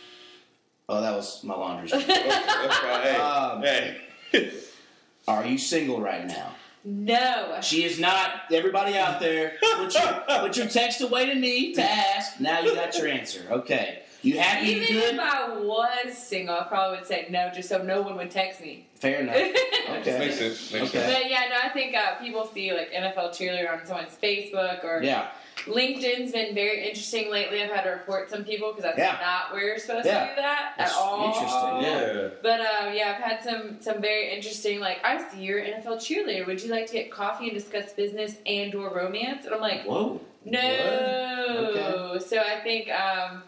[0.88, 1.92] Oh, that was my laundry.
[1.92, 3.02] okay, that's fine.
[3.02, 4.50] Hey, Um, hey.
[5.28, 6.54] Are you single right now?
[6.84, 7.58] No.
[7.60, 8.30] She is not.
[8.50, 12.40] Everybody out there, put your, put your text away to me to ask.
[12.40, 13.42] Now you got your answer.
[13.50, 14.04] Okay.
[14.26, 14.66] You happy?
[14.66, 15.14] You Even good?
[15.14, 18.60] if I was single, I probably would say no, just so no one would text
[18.60, 18.86] me.
[18.96, 19.36] Fair enough.
[20.00, 20.18] Okay.
[20.18, 20.72] Makes sense.
[20.72, 20.98] Makes Okay.
[20.98, 21.14] sense.
[21.14, 25.00] But yeah, no, I think uh, people see like NFL cheerleader on someone's Facebook or
[25.02, 25.28] Yeah.
[25.64, 27.62] LinkedIn's been very interesting lately.
[27.62, 29.16] I've had to report some people because that's Yeah.
[29.22, 30.24] not where you're supposed Yeah.
[30.26, 31.26] to do that That's at all.
[31.28, 32.28] interesting, Yeah.
[32.42, 35.96] But um, yeah, I've had some some very interesting like I see you're an NFL
[35.98, 36.44] cheerleader.
[36.46, 39.44] Would you like to get coffee and discuss business and or romance?
[39.46, 40.20] And I'm like, Whoa.
[40.44, 42.10] no.
[42.12, 42.22] What?
[42.28, 43.42] So I think um,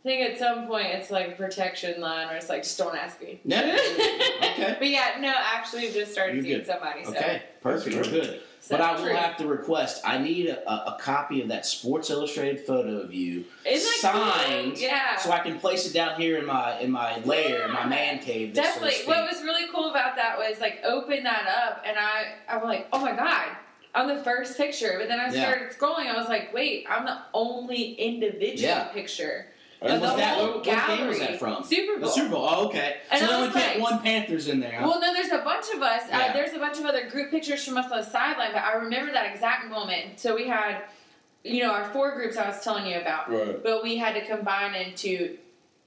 [0.00, 2.96] I think at some point it's like a protection line where it's like just don't
[2.96, 3.38] ask me.
[3.44, 3.76] Yeah.
[4.50, 4.76] Okay.
[4.78, 6.66] But yeah, no, actually just started You're seeing good.
[6.66, 7.04] somebody.
[7.04, 7.42] So, Okay.
[7.62, 7.96] Perfect.
[7.96, 8.40] We're good.
[8.60, 9.14] so But I will true.
[9.14, 10.02] have to request.
[10.04, 14.12] I need a, a, a copy of that Sports Illustrated photo of you Isn't that
[14.14, 14.32] cool?
[14.32, 15.16] signed, Yeah.
[15.16, 18.18] so I can place it down here in my in my lair, in my man
[18.20, 18.54] cave.
[18.54, 19.06] that so to Definitely.
[19.06, 22.88] What was really cool about that was like open that up, and I I'm like,
[22.92, 23.48] oh my god,
[23.94, 24.96] I'm the first picture.
[24.98, 25.42] But then I Yeah.
[25.52, 26.06] started scrolling.
[26.06, 28.84] I was like, wait, I'm the only individual Yeah.
[28.88, 29.46] picture.
[29.82, 31.64] And was the that what, what game was that from?
[31.64, 32.10] Super The Bowl.
[32.10, 32.46] Super Bowl.
[32.50, 32.98] Oh, okay.
[33.10, 34.72] And so they only like- one Panthers in there.
[34.80, 34.86] Huh?
[34.88, 36.02] Well, no, there's a bunch of us.
[36.08, 36.18] Yeah.
[36.18, 38.74] Uh, there's a bunch of other group pictures from us on the sideline, but I
[38.74, 40.20] remember that exact moment.
[40.20, 40.82] So we had,
[41.44, 43.62] you know, our four groups I was telling you about, Right.
[43.62, 45.38] but we had to combine into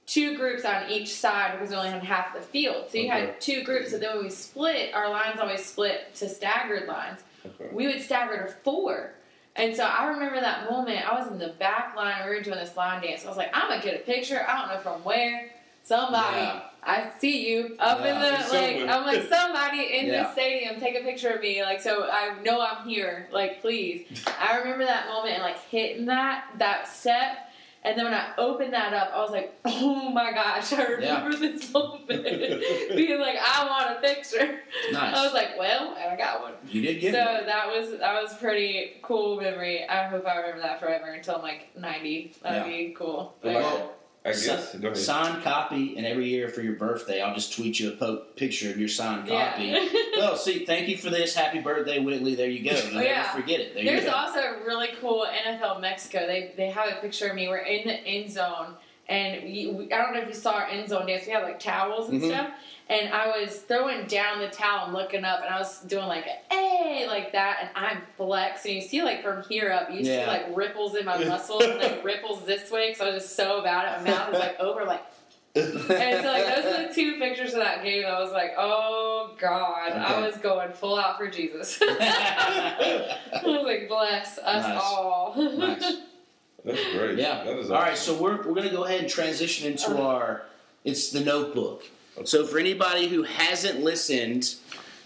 [0.06, 2.86] two groups on each side because we only had half the field.
[2.90, 3.20] So you Okay.
[3.20, 3.90] had two groups.
[3.92, 7.20] So then when we split, our lines always split to staggered lines.
[7.46, 7.70] Okay.
[7.72, 9.12] We would stagger to four.
[9.56, 11.06] And so I remember that moment.
[11.10, 12.28] I was in the back line.
[12.28, 13.24] We were doing this line dance.
[13.24, 14.44] I was like, I'm gonna get a picture.
[14.48, 15.50] I don't know from where.
[15.84, 16.62] Somebody, Yeah.
[16.82, 18.46] I see you up in the like.
[18.78, 18.88] Somewhere.
[18.90, 20.22] I'm like somebody in Yeah.
[20.24, 20.80] the stadium.
[20.80, 21.62] Take a picture of me.
[21.62, 23.28] Like so, I know I'm here.
[23.30, 24.06] Like please.
[24.40, 27.50] I remember that moment and like hitting that that step.
[27.84, 30.72] And then when I opened that up, I was like, "Oh my gosh!
[30.72, 34.60] I remember this moment, being like, I want a picture."
[34.90, 35.14] nice.
[35.14, 36.54] I was like, "Well," and I got one.
[36.66, 37.40] you did So get one.
[37.40, 39.86] So that was that was pretty cool memory.
[39.86, 42.34] I hope I remember that forever until I'm like 90.
[42.42, 42.66] That'd Yeah.
[42.66, 43.34] be cool.
[43.44, 43.88] I
[44.24, 44.52] But like yeah.
[44.54, 44.56] it.
[44.56, 44.74] I guess.
[44.76, 44.96] Go ahead.
[44.96, 48.70] Signed copy, and every year for your birthday, I'll just tweet you a po- picture
[48.70, 49.64] of your signed copy.
[49.64, 49.86] Yeah.
[50.16, 51.34] well, see, thank you for this.
[51.34, 52.34] Happy birthday, Whitleigh.
[52.36, 52.74] There you go.
[52.76, 53.32] You Oh, never yeah.
[53.32, 53.74] forget it.
[53.74, 54.12] There you There's go.
[54.12, 56.26] also a really cool NFL Mexico.
[56.26, 57.48] They they have a picture of me.
[57.48, 58.74] We're in the end zone,
[59.10, 61.26] and we, we, I don't know if you saw our end zone dance.
[61.26, 62.28] We had like towels and Mhm.
[62.28, 62.50] stuff,
[62.88, 66.26] and I was throwing down the towel and looking up, and I was doing like
[66.26, 68.76] a hey like that, and I'm flexing.
[68.76, 70.24] You see like from here up, you Yeah.
[70.24, 73.36] see like ripples in my muscles, and like ripples this way because I was just
[73.36, 75.02] so bad at my mouth was like over like.
[75.56, 78.04] And so like those are the two pictures of that game.
[78.04, 81.78] I was like, oh god, I was going full out for Jesus.
[81.82, 84.80] I was like, bless us Nice.
[84.82, 85.34] all.
[85.56, 85.96] nice.
[86.64, 87.18] That's great.
[87.18, 87.44] Yeah.
[87.44, 90.02] That is All right, so we're, we're going to go ahead and transition into Uh.
[90.02, 90.42] our.
[90.82, 91.84] It's the notebook.
[92.22, 94.54] So for anybody who hasn't listened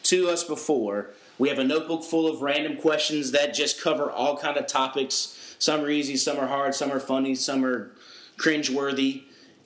[0.04, 4.36] to us before, we have a notebook full of random questions that just cover all
[4.36, 5.56] kind of topics.
[5.58, 7.92] Some are easy, some are hard, some are funny, some are
[8.36, 9.22] cringeworthy.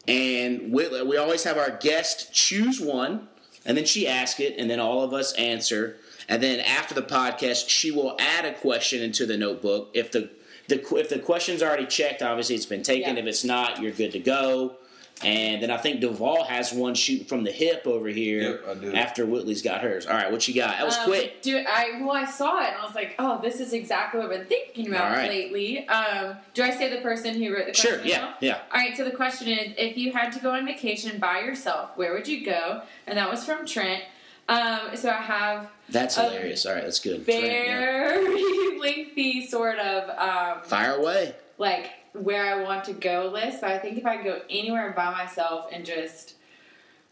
[0.07, 3.29] And we, we always have our guest choose one,
[3.65, 5.97] and then she asks it, and then all of us answer.
[6.29, 9.91] And then after the podcast, she will add a question into the notebook.
[9.95, 10.31] If the
[10.69, 13.17] the if the question's already checked, obviously it's been taken.
[13.17, 13.23] Yeah.
[13.23, 14.77] If it's not, you're good to go.
[15.25, 18.75] And then I think Duvall has one shooting from the hip over here Yep, I
[18.75, 18.95] do.
[18.95, 20.07] after Whitleigh's got hers.
[20.07, 20.77] All right, what you got?
[20.79, 21.43] That was Um, quick.
[21.43, 22.01] Do I?
[22.01, 24.47] Well, I saw it and I was like, oh, this is exactly what I've been
[24.49, 25.29] thinking about All right.
[25.29, 25.87] lately.
[25.89, 27.91] Um, do I say the person who wrote the question?
[27.99, 28.35] Sure, yeah, down?
[28.41, 28.59] yeah.
[28.73, 28.97] All right.
[28.97, 32.27] So the question is, if you had to go on vacation by yourself, where would
[32.29, 32.83] you go?
[33.07, 34.03] And that was from Trent.
[34.49, 36.67] Um, so I have That's hilarious.
[36.67, 37.25] All right, that's good.
[37.25, 37.79] Trent, yeah.
[37.79, 41.35] very lengthy sort of um, Fire away.
[41.59, 45.11] like where I want to go list, but I think if I go anywhere by
[45.11, 46.35] myself and just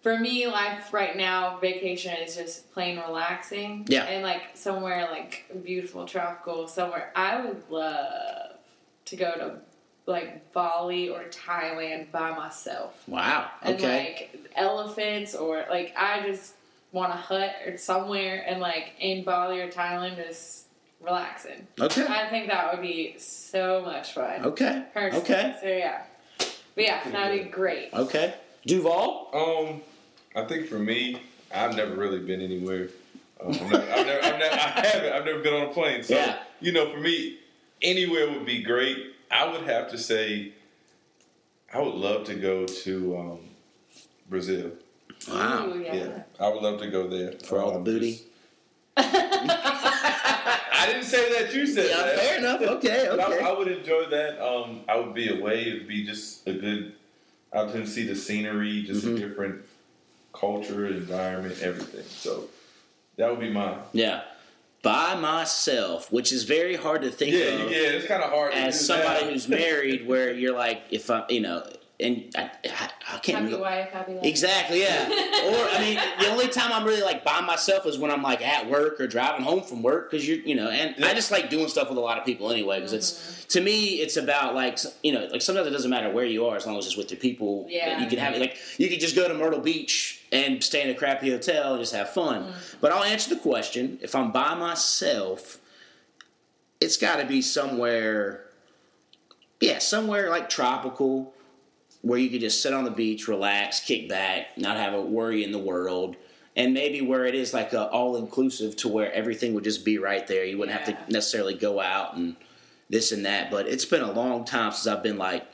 [0.03, 3.85] for me, life right now, vacation is just plain relaxing.
[3.89, 4.05] Yeah.
[4.05, 8.53] And like somewhere like beautiful, tropical, somewhere I would love
[9.07, 9.55] to go to
[10.07, 13.03] like Bali or Thailand by myself.
[13.07, 13.51] Wow.
[13.63, 14.31] And Okay.
[14.33, 16.55] like elephants or like I just
[16.93, 20.65] want a hut or somewhere and like in Bali or Thailand just
[21.01, 21.67] relaxing.
[21.81, 22.07] Okay.
[22.07, 24.45] I think that would be so much fun.
[24.45, 24.85] Okay.
[24.93, 25.23] Personally.
[25.25, 25.57] Okay.
[25.61, 26.03] So yeah.
[26.75, 27.93] But yeah, that'd be great.
[27.93, 28.35] Okay.
[28.67, 29.31] Duvall.
[29.35, 29.81] Um,
[30.37, 31.21] I think for me,
[31.55, 32.89] I've never really been anywhere.
[33.43, 35.13] Um, I'm not, I've never, I've never, I haven't.
[35.13, 36.03] I've never been on a plane.
[36.03, 36.39] So, Yeah.
[36.61, 37.39] you know, for me,
[37.83, 38.99] anywhere would be great.
[39.31, 40.53] I would have to say,
[41.73, 43.39] I would love to go to um,
[44.29, 44.73] Brazil.
[45.29, 45.69] Wow.
[45.69, 45.95] Ooh, yeah.
[45.95, 48.13] Yeah, I would love to go there For all the Um, booty.
[48.13, 48.27] just-
[50.81, 51.55] I didn't say that.
[51.55, 52.19] You said Yeah, that.
[52.19, 52.63] fair enough.
[52.63, 53.07] Okay.
[53.11, 54.41] But I, I would enjoy that.
[54.45, 55.63] Um, I would be away.
[55.69, 56.95] It'd be just a good.
[57.53, 59.17] I would see the scenery, just Mhm.
[59.17, 59.63] a different
[60.33, 62.05] culture, environment, everything.
[62.09, 62.49] So
[63.17, 63.79] that would be mine.
[63.93, 64.23] Yeah.
[64.83, 67.77] By myself, which is very hard to think Yeah, of yeah.
[67.79, 69.33] It's kind of hard as somebody that.
[69.33, 71.67] who's married, where you're like, if I, you know,
[72.01, 73.59] and I, I, I can't Happy remember.
[73.61, 74.25] wife, happy life.
[74.25, 75.07] Exactly, yeah.
[75.09, 78.41] or I mean, the only time I'm really like by myself is when I'm like
[78.47, 81.51] at work or driving home from work because you're, you know, and I just like
[81.51, 84.79] doing stuff with a lot of people anyway because it's to me it's about like
[85.03, 87.09] you know like sometimes it doesn't matter where you are as long as it's with
[87.09, 88.01] the people that Yeah.
[88.03, 90.95] you can have like you could just go to Myrtle Beach and stay in a
[90.95, 92.53] crappy hotel and just have fun.
[92.81, 95.59] But I'll answer the question: if I'm by myself,
[96.81, 98.45] it's got to be somewhere,
[99.61, 101.35] yeah, somewhere like tropical
[102.03, 105.45] where you could just sit on the beach, relax, kick back, not have a worry
[105.45, 106.17] in the world,
[106.57, 109.99] and maybe where it is like a all inclusive to where everything would just be
[109.99, 110.45] right there.
[110.45, 112.37] You wouldn't have to necessarily go out and
[112.89, 113.51] this and that.
[113.51, 115.47] But it's been a long time since I've been like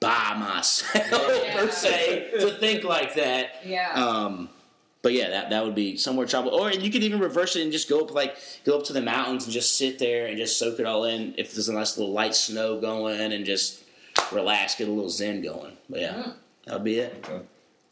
[0.00, 1.04] by myself
[1.44, 1.56] Yeah.
[1.60, 3.56] per se to think like that.
[3.64, 3.92] Yeah.
[3.92, 4.48] Um,
[5.02, 6.58] but yeah, that that would be somewhere tropical.
[6.58, 9.02] Or you could even reverse it and just go up like go up to the
[9.02, 11.34] mountains and just sit there and just soak it all in.
[11.36, 13.82] If there's a nice little light snow going and just
[14.32, 15.76] relax, get a little zen going.
[15.88, 16.34] But yeah, Mm.
[16.64, 17.24] that'll be it.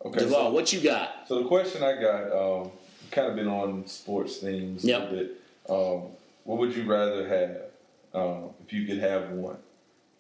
[0.05, 0.19] Okay.
[0.19, 1.27] Duvall, So, what you got?
[1.27, 2.71] so the question I got, um,
[3.11, 5.01] kind of been on sports themes a Yep.
[5.11, 5.41] little bit.
[5.69, 6.03] Um,
[6.45, 7.63] what would you rather have
[8.15, 9.59] um, if you could have one?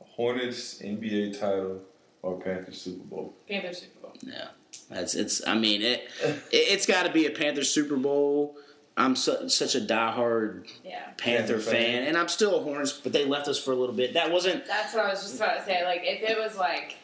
[0.01, 1.81] A Hornets NBA title
[2.23, 3.35] or a Panthers Super Bowl?
[3.49, 4.12] Panthers Super Bowl.
[4.23, 4.49] Yeah,
[4.91, 5.47] that's it's.
[5.47, 8.57] I mean, it, it it's got to be a Panthers Super Bowl.
[8.97, 11.01] I'm su- such a diehard Yeah.
[11.18, 12.03] Panther Panther fan, fan.
[12.05, 14.14] and I'm still a Hornets, but they left us for a little bit.
[14.14, 14.66] That wasn't.
[14.66, 15.84] That's what I was just about to say.
[15.84, 16.97] Like, if it was like,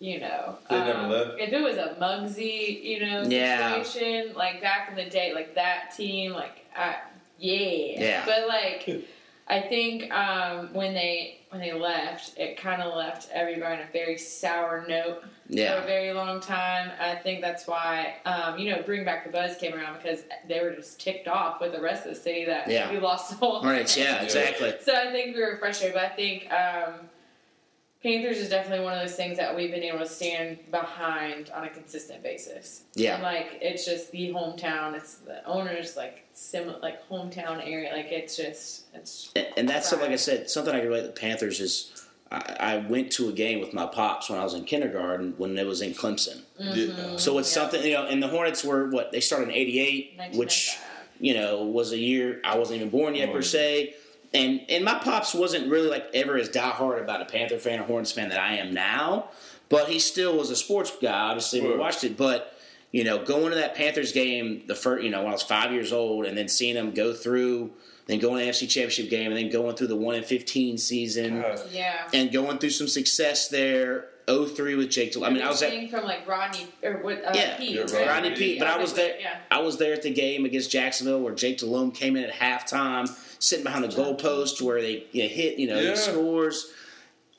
[0.00, 1.38] you know, They never um, left?
[1.40, 3.80] if it was a Muggsy, you know, Yeah.
[3.82, 6.96] situation, like back in the day, like that team, like, I,
[7.38, 8.00] yeah.
[8.00, 8.22] Yeah.
[8.26, 9.04] But like,
[9.46, 13.92] I think um, when they when they left, it kind of left everybody on a
[13.92, 16.90] very sour note for a very long time.
[16.98, 20.60] I think that's why, um, you know, Bring Back the Buzz came around because they
[20.62, 22.90] were just ticked off with the rest of the city that Yeah.
[22.90, 23.68] we lost the whole thing.
[23.96, 24.74] Yeah, exactly.
[24.80, 26.94] So I think we were frustrated, but I think um,
[28.04, 31.64] Panthers is definitely one of those things that we've been able to stand behind on
[31.64, 32.84] a consistent basis.
[32.94, 33.14] Yeah.
[33.14, 34.94] And, like it's just the hometown.
[34.94, 37.90] It's the owners like similar like hometown area.
[37.94, 41.00] Like it's just it's And, and that's something, like I said, something I can relate
[41.00, 42.06] to the Panthers is.
[42.30, 45.56] I, I went to a game with my pops when I was in kindergarten when
[45.56, 46.42] it was in Clemson.
[46.60, 47.12] Mm-hmm.
[47.12, 47.16] Yeah.
[47.16, 47.62] So it's Yeah.
[47.62, 48.06] something you know.
[48.06, 50.76] And the Hornets were what they started in '88, which
[51.20, 53.94] you know was a year I wasn't even born yet per oh, se.
[54.34, 57.84] And and my pops wasn't really like ever as diehard about a Panther fan or
[57.84, 59.30] Hornets fan that I am now,
[59.68, 61.12] but he still was a sports guy.
[61.30, 62.50] Obviously, we watched it, but
[62.90, 65.72] you know, going to that Panthers game the first, you know, when I was five
[65.72, 67.72] years old, and then seeing them go through,
[68.06, 70.78] then going to the NFC Championship game, and then going through the one and fifteen
[70.78, 71.60] season, God.
[71.70, 72.08] yeah.
[72.12, 74.08] and going through some success there.
[74.26, 75.12] 03 with Jake.
[75.12, 77.22] Del- I mean, I was at from like Rodney or what?
[77.22, 77.58] Uh, Yeah.
[77.58, 78.06] Peete, right?
[78.08, 79.20] Rodney Peete, but I was there.
[79.20, 79.36] Yeah.
[79.50, 83.06] I was there at the game against Jacksonville where Jake Delhomme came in at halftime,
[83.44, 85.94] sitting behind the goalpost where they you know, hit, you know, Yeah.
[85.94, 86.72] scores.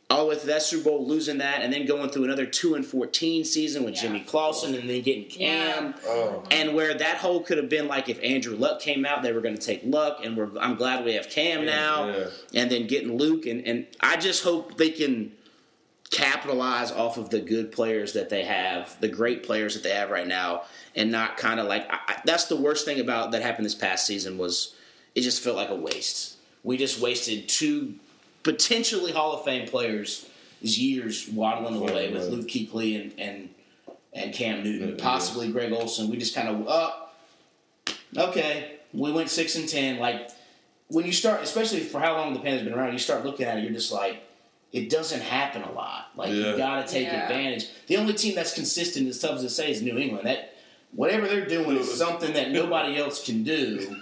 [0.08, 2.76] All with way through that Super Bowl, losing that, and then going through another two
[2.76, 4.04] and fourteen season with Yeah.
[4.04, 6.44] Jimmy Clausen, and then getting Cam, Oh.
[6.52, 9.42] and where that hole could have been like if Andrew Luck came out, they were
[9.42, 12.26] going to take Luck, and we're I'm glad we have Cam now, Yeah.
[12.62, 15.32] and then getting Luke, and and I just hope they can
[16.12, 20.12] capitalize off of the good players that they have, the great players that they have
[20.12, 20.62] right now,
[20.96, 23.74] and not kind of like I, I- that's the worst thing about that happened this
[23.74, 24.74] past season was
[25.16, 26.36] it just felt like a waste.
[26.64, 27.96] We just wasted two
[28.44, 30.28] potentially Hall of Fame players
[30.62, 32.32] years waddling away with Right.
[32.32, 33.50] Luke Kuechly and and
[34.14, 36.10] and Cam Newton, possibly Greg Olsen.
[36.10, 37.18] We just kind of up.
[38.18, 40.00] okay, we went six and ten.
[40.00, 40.30] Like
[40.88, 43.58] when you start, especially for how long the Panthers been around, you start looking at
[43.58, 44.22] it, you're just like,
[44.72, 46.10] it doesn't happen a lot.
[46.16, 46.52] Like Yeah.
[46.52, 47.24] you got to take Yeah.
[47.24, 47.68] advantage.
[47.88, 50.28] The only team that's consistent, as tough as it say, is New England.
[50.28, 50.56] That
[50.94, 53.96] whatever they're doing is something that nobody else can do.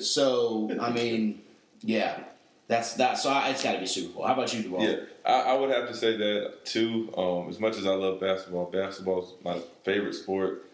[0.00, 1.42] So I mean,
[1.80, 2.20] yeah,
[2.68, 3.18] that's that.
[3.18, 4.26] So I, it's got to be Super Bowl.
[4.26, 4.82] How about you, Duvall?
[4.82, 7.12] Yeah, I, I would have to say that too.
[7.16, 10.70] Um, as much as I love basketball, basketball's my favorite sport.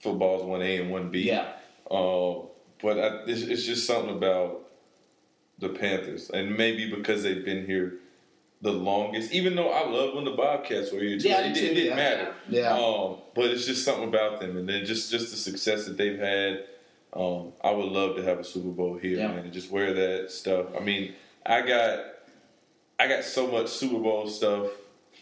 [0.00, 1.22] Football's one A and one B.
[1.22, 1.52] Yeah.
[1.90, 2.44] Um,
[2.82, 4.66] but I, it's, it's just something about
[5.58, 7.94] the Panthers, and maybe because they've been here
[8.62, 9.32] the longest.
[9.32, 11.86] Even though I love when the Bobcats were here, too, Yeah, it, do it didn't
[11.86, 11.94] yeah.
[11.94, 12.34] matter.
[12.48, 12.72] Yeah.
[12.78, 16.18] Um, but it's just something about them, and then just just the success that they've
[16.18, 16.64] had.
[17.12, 19.28] Um, I would love to have a Super Bowl here, Yeah.
[19.28, 20.66] man, and just wear that stuff.
[20.76, 22.04] I mean, I got
[22.98, 24.68] I got so much Super Bowl stuff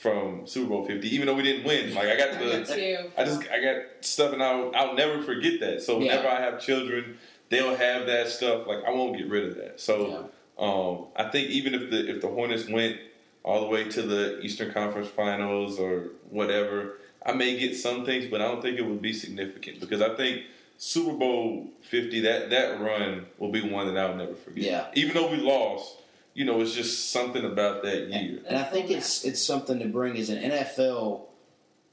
[0.01, 1.95] from Super Bowl Fifty, even though we didn't win.
[1.95, 3.11] Like I got I got the two.
[3.17, 5.83] I just I got stuff, and I'll I'll never forget that.
[5.83, 6.17] So Yeah.
[6.17, 7.17] whenever I have children,
[7.49, 8.67] they'll have that stuff.
[8.67, 9.81] Like I won't get rid of that.
[9.81, 12.99] So um, I think even if the if the Hornets went
[13.45, 18.27] all the way to the Eastern Conference Finals or whatever, I may get some things,
[18.27, 20.43] but I don't think it would be significant because I think
[20.79, 24.65] Super Bowl Fifty that that run will be one that I'll never forget.
[24.65, 24.87] Yeah.
[24.95, 25.97] Even though we lost,
[26.35, 28.41] you know, it's just something about that year.
[28.47, 31.23] And I think it's it's something to bring as an NFL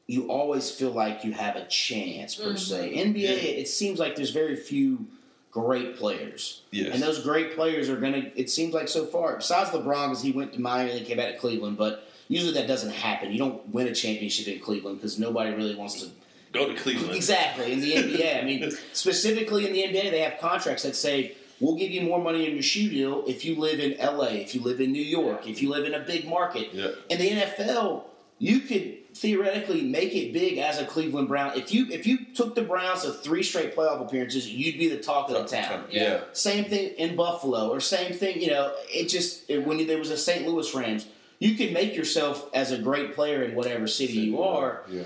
[0.07, 2.59] you always feel like you have a chance per Mhm.
[2.59, 2.93] se.
[2.93, 5.07] NBA, it seems like there's very few
[5.51, 6.93] great players, Yes.
[6.93, 8.29] and those great players are gonna.
[8.35, 11.33] It seems like so far, besides LeBron, because he went to Miami and came back
[11.33, 13.31] to Cleveland, but usually that doesn't happen.
[13.31, 16.09] You don't win a championship in Cleveland because nobody really wants to
[16.55, 17.15] Go to Cleveland.
[17.15, 17.71] Exactly.
[17.71, 21.75] In the NBA, I mean, specifically in the NBA, they have contracts that say, we'll
[21.75, 24.61] give you more money in your shoe deal if you live in LA, if you
[24.61, 26.73] live in New York, if you live in a big market.
[26.73, 26.89] Yeah.
[27.09, 28.03] In the NFL,
[28.37, 31.57] you could theoretically make it big as a Cleveland Brown.
[31.57, 34.97] If you if you took the Browns to three straight playoff appearances, you'd be the
[34.97, 35.85] talk of the town.
[35.89, 36.21] Yeah.
[36.33, 38.41] Same thing in Buffalo, or same thing.
[38.41, 40.45] You know, it just it, when there was a St.
[40.45, 41.07] Louis Rams,
[41.39, 45.03] you can make yourself as a great player in whatever city you are Yeah.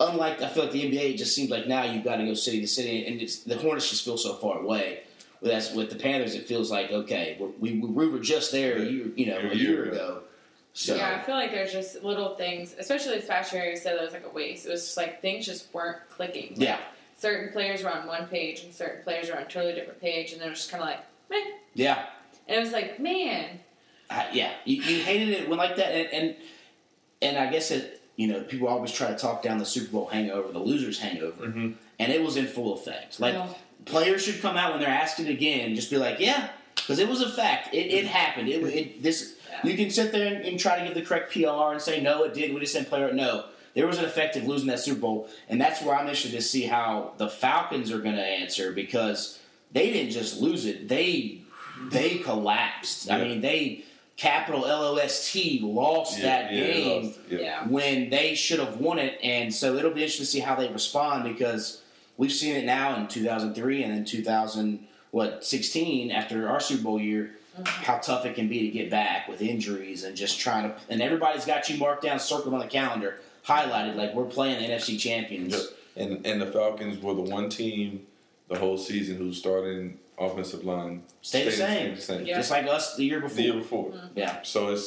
[0.00, 2.34] Unlike I feel like the NBA, it just seems like now you've got to go
[2.34, 5.00] city to city, and it's, the Hornets just feel so far away.
[5.42, 6.34] But that's with the Panthers.
[6.34, 9.50] It feels like okay, we're, we we were just there a year, you know, A
[9.50, 9.92] a year year ago.
[9.94, 10.22] ago.
[10.72, 13.64] So Yeah, I feel like there's just little things, especially this past year.
[13.64, 14.66] You said that was like a waste.
[14.66, 16.50] It was just like things just weren't clicking.
[16.50, 16.78] Like, yeah,
[17.16, 20.32] certain players were on one page and certain players were on a totally different page,
[20.32, 21.36] and they're just kind of like, meh.
[21.74, 22.06] yeah,
[22.46, 23.60] And it was like, man,
[24.10, 24.52] uh, yeah.
[24.64, 26.36] You, you hated it when like that, and, and
[27.22, 27.99] and I guess it.
[28.20, 31.46] You know, people always try to talk down the Super Bowl hangover, the losers hangover,
[31.46, 31.72] Mhm.
[31.98, 33.18] and it was in full effect.
[33.18, 33.56] Like no.
[33.86, 37.08] players should come out when they're asked it again, just be like, yeah, because it
[37.08, 37.74] was a fact.
[37.74, 38.50] It, it happened.
[38.50, 39.70] It, it this Yeah.
[39.70, 42.24] you can sit there and, and try to give the correct PR and say no,
[42.24, 42.52] it did.
[42.52, 43.10] We just sent player.
[43.10, 46.32] No, there was an effect of losing that Super Bowl, and that's where I'm interested
[46.32, 49.38] to see how the Falcons are going to answer because
[49.72, 51.40] they didn't just lose it; they
[51.90, 53.10] they collapsed.
[53.10, 53.84] I mean, they
[54.20, 57.18] capital L O S T lost Yeah, that yeah, game lost.
[57.30, 57.38] Yeah.
[57.38, 57.66] yeah.
[57.68, 59.18] when they should have won it.
[59.22, 61.80] And so it'll be interesting to see how they respond because
[62.18, 67.00] we've seen it now in 2003 and then 2000 what 16 after our Super Bowl
[67.00, 67.32] year.
[67.58, 67.64] Mm-hmm.
[67.64, 71.00] How tough it can be to get back with injuries and just trying to, and
[71.02, 75.00] everybody's got you marked down, circled on the calendar, highlighted like we're playing the NFC
[75.00, 75.54] champions.
[75.54, 75.62] Yep.
[75.96, 78.06] And and the Falcons were the one team
[78.48, 81.94] the whole season who starting offensive line Stay the same.
[81.94, 82.26] the same.
[82.26, 82.36] Yeah.
[82.36, 83.36] Just like us the year before.
[83.36, 83.90] The year before.
[83.90, 84.18] Mm-hmm.
[84.18, 84.80] Yeah, So it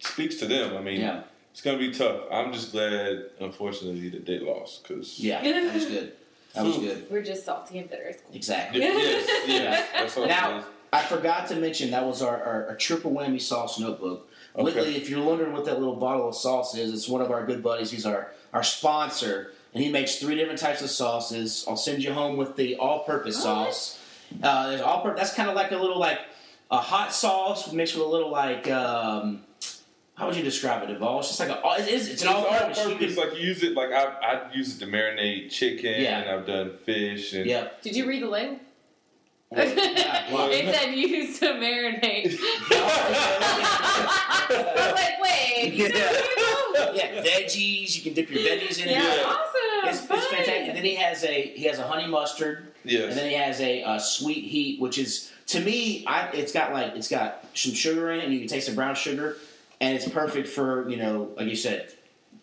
[0.00, 0.76] speaks to them.
[0.76, 1.22] I mean, yeah,
[1.52, 2.22] it's going to be tough.
[2.30, 5.42] I'm just glad, unfortunately, that they lost because yeah.
[5.42, 6.12] That was good.
[6.54, 7.06] That was good.
[7.10, 8.02] We're just salty and bitter.
[8.08, 8.34] It's cool.
[8.34, 8.80] Exactly.
[8.80, 13.12] yes, yes, that's all Now- I forgot to mention that was our, our, our triple
[13.12, 14.28] whammy sauce notebook.
[14.56, 14.64] Okay.
[14.64, 17.46] Whitleigh, if you're wondering what that little bottle of sauce is, it's one of our
[17.46, 17.92] good buddies.
[17.92, 21.64] He's our, our sponsor, and he makes three different types of sauces.
[21.68, 23.42] I'll send you home with the all-purpose What?
[23.44, 23.99] sauce.
[24.42, 26.20] Uh, there's all That's kind of like a little like
[26.70, 29.42] a hot sauce mixed with a little like um,
[30.14, 31.18] how would you describe it, Duvall?
[31.20, 32.78] It's just like a it is it's an It's all all-purpose.
[32.86, 33.16] You purpose.
[33.16, 33.72] Like you use it.
[33.74, 36.00] Like I I use it to marinate chicken.
[36.00, 36.20] Yeah.
[36.20, 37.82] And I've done fish and Yep.
[37.82, 38.60] Did you read the label?
[39.50, 39.66] Well,
[40.32, 42.38] well- it said use to marinate.
[43.50, 45.72] I was like, wait.
[45.74, 45.90] you Yeah.
[45.94, 46.92] know?
[46.94, 47.96] yeah, veggies.
[47.96, 48.92] You can dip your veggies in it.
[48.92, 49.22] Yeah, Yeah.
[49.24, 49.69] awesome.
[49.84, 50.68] It's, it's fantastic.
[50.68, 52.72] And then he has a he has a honey mustard,
[53.08, 56.72] and then he has a, uh sweet heat, which is to me, I it's got
[56.72, 59.36] like it's got some sugar in it, and you can taste the brown sugar,
[59.80, 61.92] and it's perfect for you know, like you said,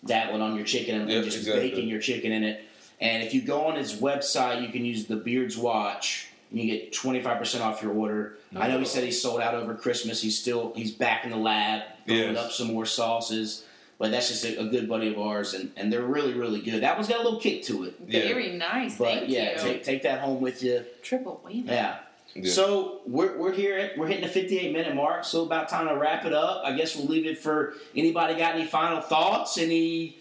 [0.05, 1.69] dabbling on your chicken and Yep, just exactly.
[1.69, 2.63] baking your chicken in it.
[2.99, 6.65] And if you go on his website, you can use the Beards Watch, and you
[6.65, 8.37] get twenty five percent off your order.
[8.55, 10.21] I know he said he sold out over Christmas.
[10.21, 12.45] He's still he's back in the lab, throwing Yes.
[12.45, 13.65] up some more sauces.
[13.99, 16.83] But that's just a, a good buddy of ours, and, and they're really, really good.
[16.83, 17.95] That one's got a little kick to it.
[18.05, 18.21] Yeah.
[18.21, 18.95] Very nice.
[18.97, 19.57] But Thank yeah, you.
[19.57, 20.85] take take that home with you.
[21.01, 21.67] Triple whammy.
[21.67, 21.97] Yeah.
[22.35, 22.51] Yeah.
[22.51, 23.77] So we're, we're here.
[23.77, 25.23] At, we're hitting the 58 minute mark.
[25.23, 26.63] So about time to wrap it up.
[26.63, 29.57] I guess we'll leave it for anybody got any final thoughts.
[29.57, 30.17] Any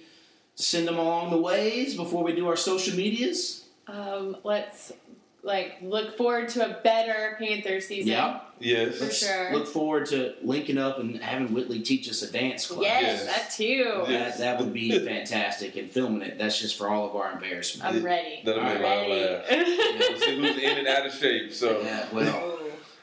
[0.54, 3.66] send them along the ways before we do our social medias.
[3.86, 4.92] Um, let's
[5.42, 8.12] like look forward to a better Panther season.
[8.12, 8.40] Yeah.
[8.58, 8.98] Yes.
[8.98, 9.52] For sure.
[9.52, 12.82] Look forward to linking up and having Whitleigh teach us a dance class.
[12.82, 13.26] Yes, Yes.
[13.26, 13.64] that too.
[14.12, 14.18] Yeah.
[14.30, 15.76] That, that would be fantastic.
[15.76, 17.88] And filming it, that's just for all of our embarrassment.
[17.96, 18.40] I'm ready.
[18.44, 19.08] That'll I'm make a lot of
[19.50, 19.76] ready.
[19.98, 21.52] We'll see who's in and out of shape.
[21.52, 22.58] So Yeah, well,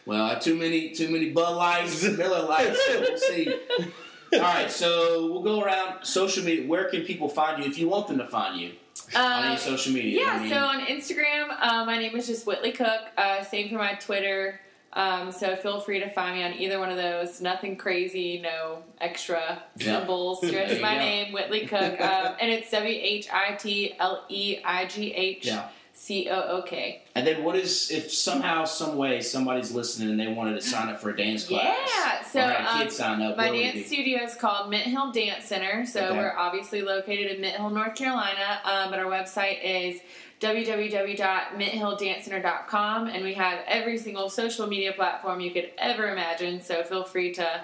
[0.06, 2.80] well, too many, too many Bud Lights, Miller Lights.
[2.88, 3.56] So we'll see.
[4.34, 6.68] All right, so we'll go around social media.
[6.68, 8.72] Where can people find you if you want them to find you
[9.16, 10.22] on Um, any social media?
[10.22, 13.01] Yeah, I mean, so on Instagram, uh, my name is just Whitleigh Cook.
[13.16, 14.60] Uh, same for my Twitter.
[14.96, 17.41] Um, so feel free to find me on either one of those.
[17.41, 20.00] Nothing crazy, no extra Yeah.
[20.00, 20.41] symbols.
[20.41, 24.86] Just my name, Whitleigh Cook, um, and it's W H I T L E I
[24.86, 25.50] G H.
[25.96, 27.04] C O O K.
[27.14, 30.89] and then what is if somehow, some way, somebody's listening and they wanted to sign
[30.89, 31.78] up for a dance class?
[31.96, 32.41] Yeah, so
[32.84, 33.38] um, sign up.
[33.38, 35.86] My what would it dance studio is called Mint Hill Dance Center.
[35.86, 36.18] So Okay.
[36.18, 38.60] we're obviously located in Mint Hill, North Carolina.
[38.66, 40.02] Um, but our website is
[40.44, 46.62] www.minthilldancecenter.com, and we have every single social media platform you could ever imagine.
[46.62, 47.62] So feel free to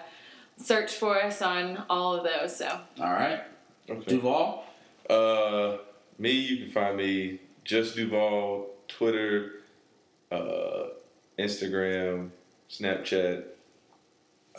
[0.58, 2.56] search for us on all of those.
[2.58, 2.68] So
[3.00, 3.42] All right,
[3.90, 4.16] okay.
[4.16, 4.66] Duvall.
[5.10, 5.78] Uh,
[6.18, 9.54] me, you can find me just Duvall, Twitter,
[10.32, 10.86] uh,
[11.38, 12.30] Instagram,
[12.70, 13.44] Snapchat.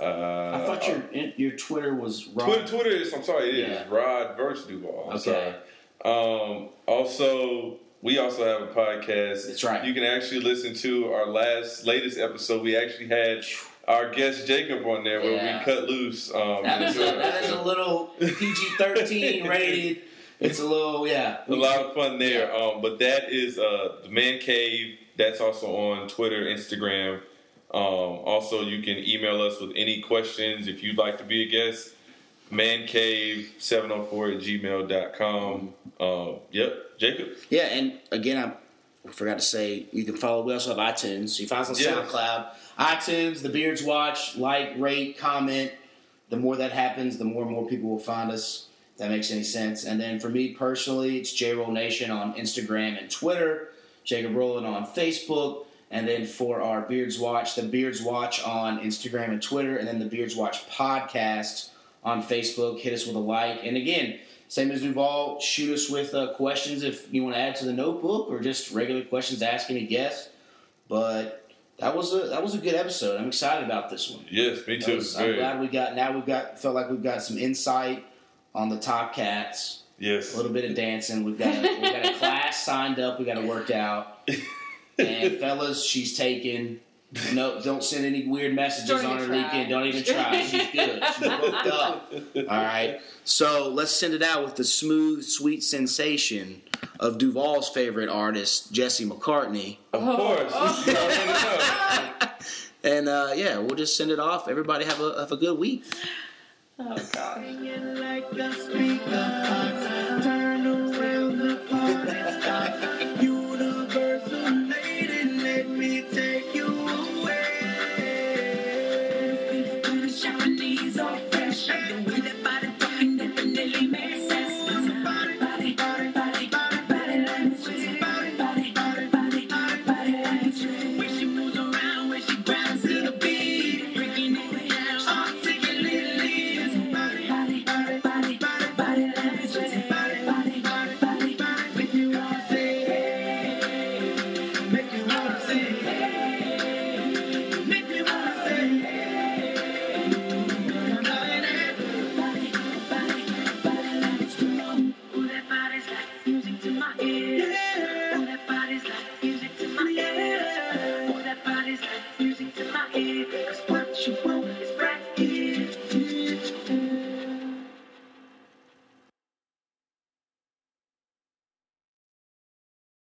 [0.01, 1.03] Uh, I thought your
[1.37, 2.47] your Twitter was wrong.
[2.49, 3.13] Twitter, Twitter is.
[3.13, 3.85] I'm sorry, it is Yeah.
[3.91, 5.11] Rod versus Duvall.
[5.11, 5.31] I'm Okay.
[5.31, 5.55] sorry.
[6.03, 9.47] Um, also, we also have a podcast.
[9.47, 9.85] That's right.
[9.85, 12.63] You can actually listen to our last latest episode.
[12.63, 13.45] We actually had
[13.89, 15.59] our guest Jacob on there where Yeah.
[15.59, 16.33] we cut loose.
[16.35, 20.03] Um, That is, a, that is a little PG thirteen rated.
[20.39, 21.43] It's a little yeah.
[21.49, 22.55] a lot of fun there.
[22.55, 24.97] Um, but that is uh, the Man Cave.
[25.17, 27.17] That's also on Twitter, Instagram.
[27.73, 31.47] Um, also, you can email us with any questions if you'd like to be a
[31.49, 31.91] guest.
[32.51, 35.75] Mancave704 at gmail.com.
[36.01, 37.29] Um, yep, Jacob.
[37.49, 38.53] Yeah, and again,
[39.07, 40.43] I forgot to say you can follow.
[40.43, 41.39] We also have iTunes.
[41.39, 42.03] You find us on Yeah.
[42.03, 42.47] SoundCloud,
[42.79, 44.37] iTunes, The Beards Watch.
[44.37, 45.73] Like, rate, comment.
[46.29, 48.67] The more that happens, the more and more people will find us.
[48.99, 49.85] That makes any sense.
[49.85, 53.71] And then for me personally, it's J Roll Nation on Instagram and Twitter.
[54.05, 55.65] Jacob Rowland on Facebook.
[55.91, 59.99] And then for our Beards Watch, the Beards Watch on Instagram and Twitter, and then
[59.99, 61.71] the Beards Watch podcast
[62.05, 62.81] on Facebook.
[62.81, 63.61] Hit us with a like.
[63.63, 67.57] And again, same as Duvall, shoot us with uh, questions if you want to add
[67.57, 70.31] to the notebook or just regular questions to ask any guest.
[70.89, 73.21] But that was a that was a good episode.
[73.21, 74.25] I'm excited about this one.
[74.31, 74.97] Yes, me too.
[74.97, 78.05] was- I'm glad we got now we've got felt like we've got some insight
[78.55, 79.81] on the TopCats.
[79.99, 80.35] yes.
[80.35, 81.23] A little bit of dancing.
[81.25, 83.19] We've got a, we've got a class signed up.
[83.21, 84.29] We got to work out.
[84.99, 86.81] And fellas, she's taken.
[87.33, 89.45] No, don't send any weird messages Don't on her even try.
[89.47, 89.71] weekend.
[89.71, 90.43] Don't even try.
[90.45, 91.03] She's good.
[91.05, 92.13] She's booked up.
[92.37, 93.01] All right.
[93.25, 96.63] So let's send it out with the smooth, sweet sensation
[97.01, 99.79] of Duvall's favorite artist, Jesse McCartney.
[99.93, 100.17] Of Oh.
[100.17, 100.87] course.
[100.87, 102.27] You already know.
[102.83, 104.49] And uh, yeah, we'll just send it off.
[104.49, 105.85] Everybody have a have a good week.
[106.79, 107.45] Oh god.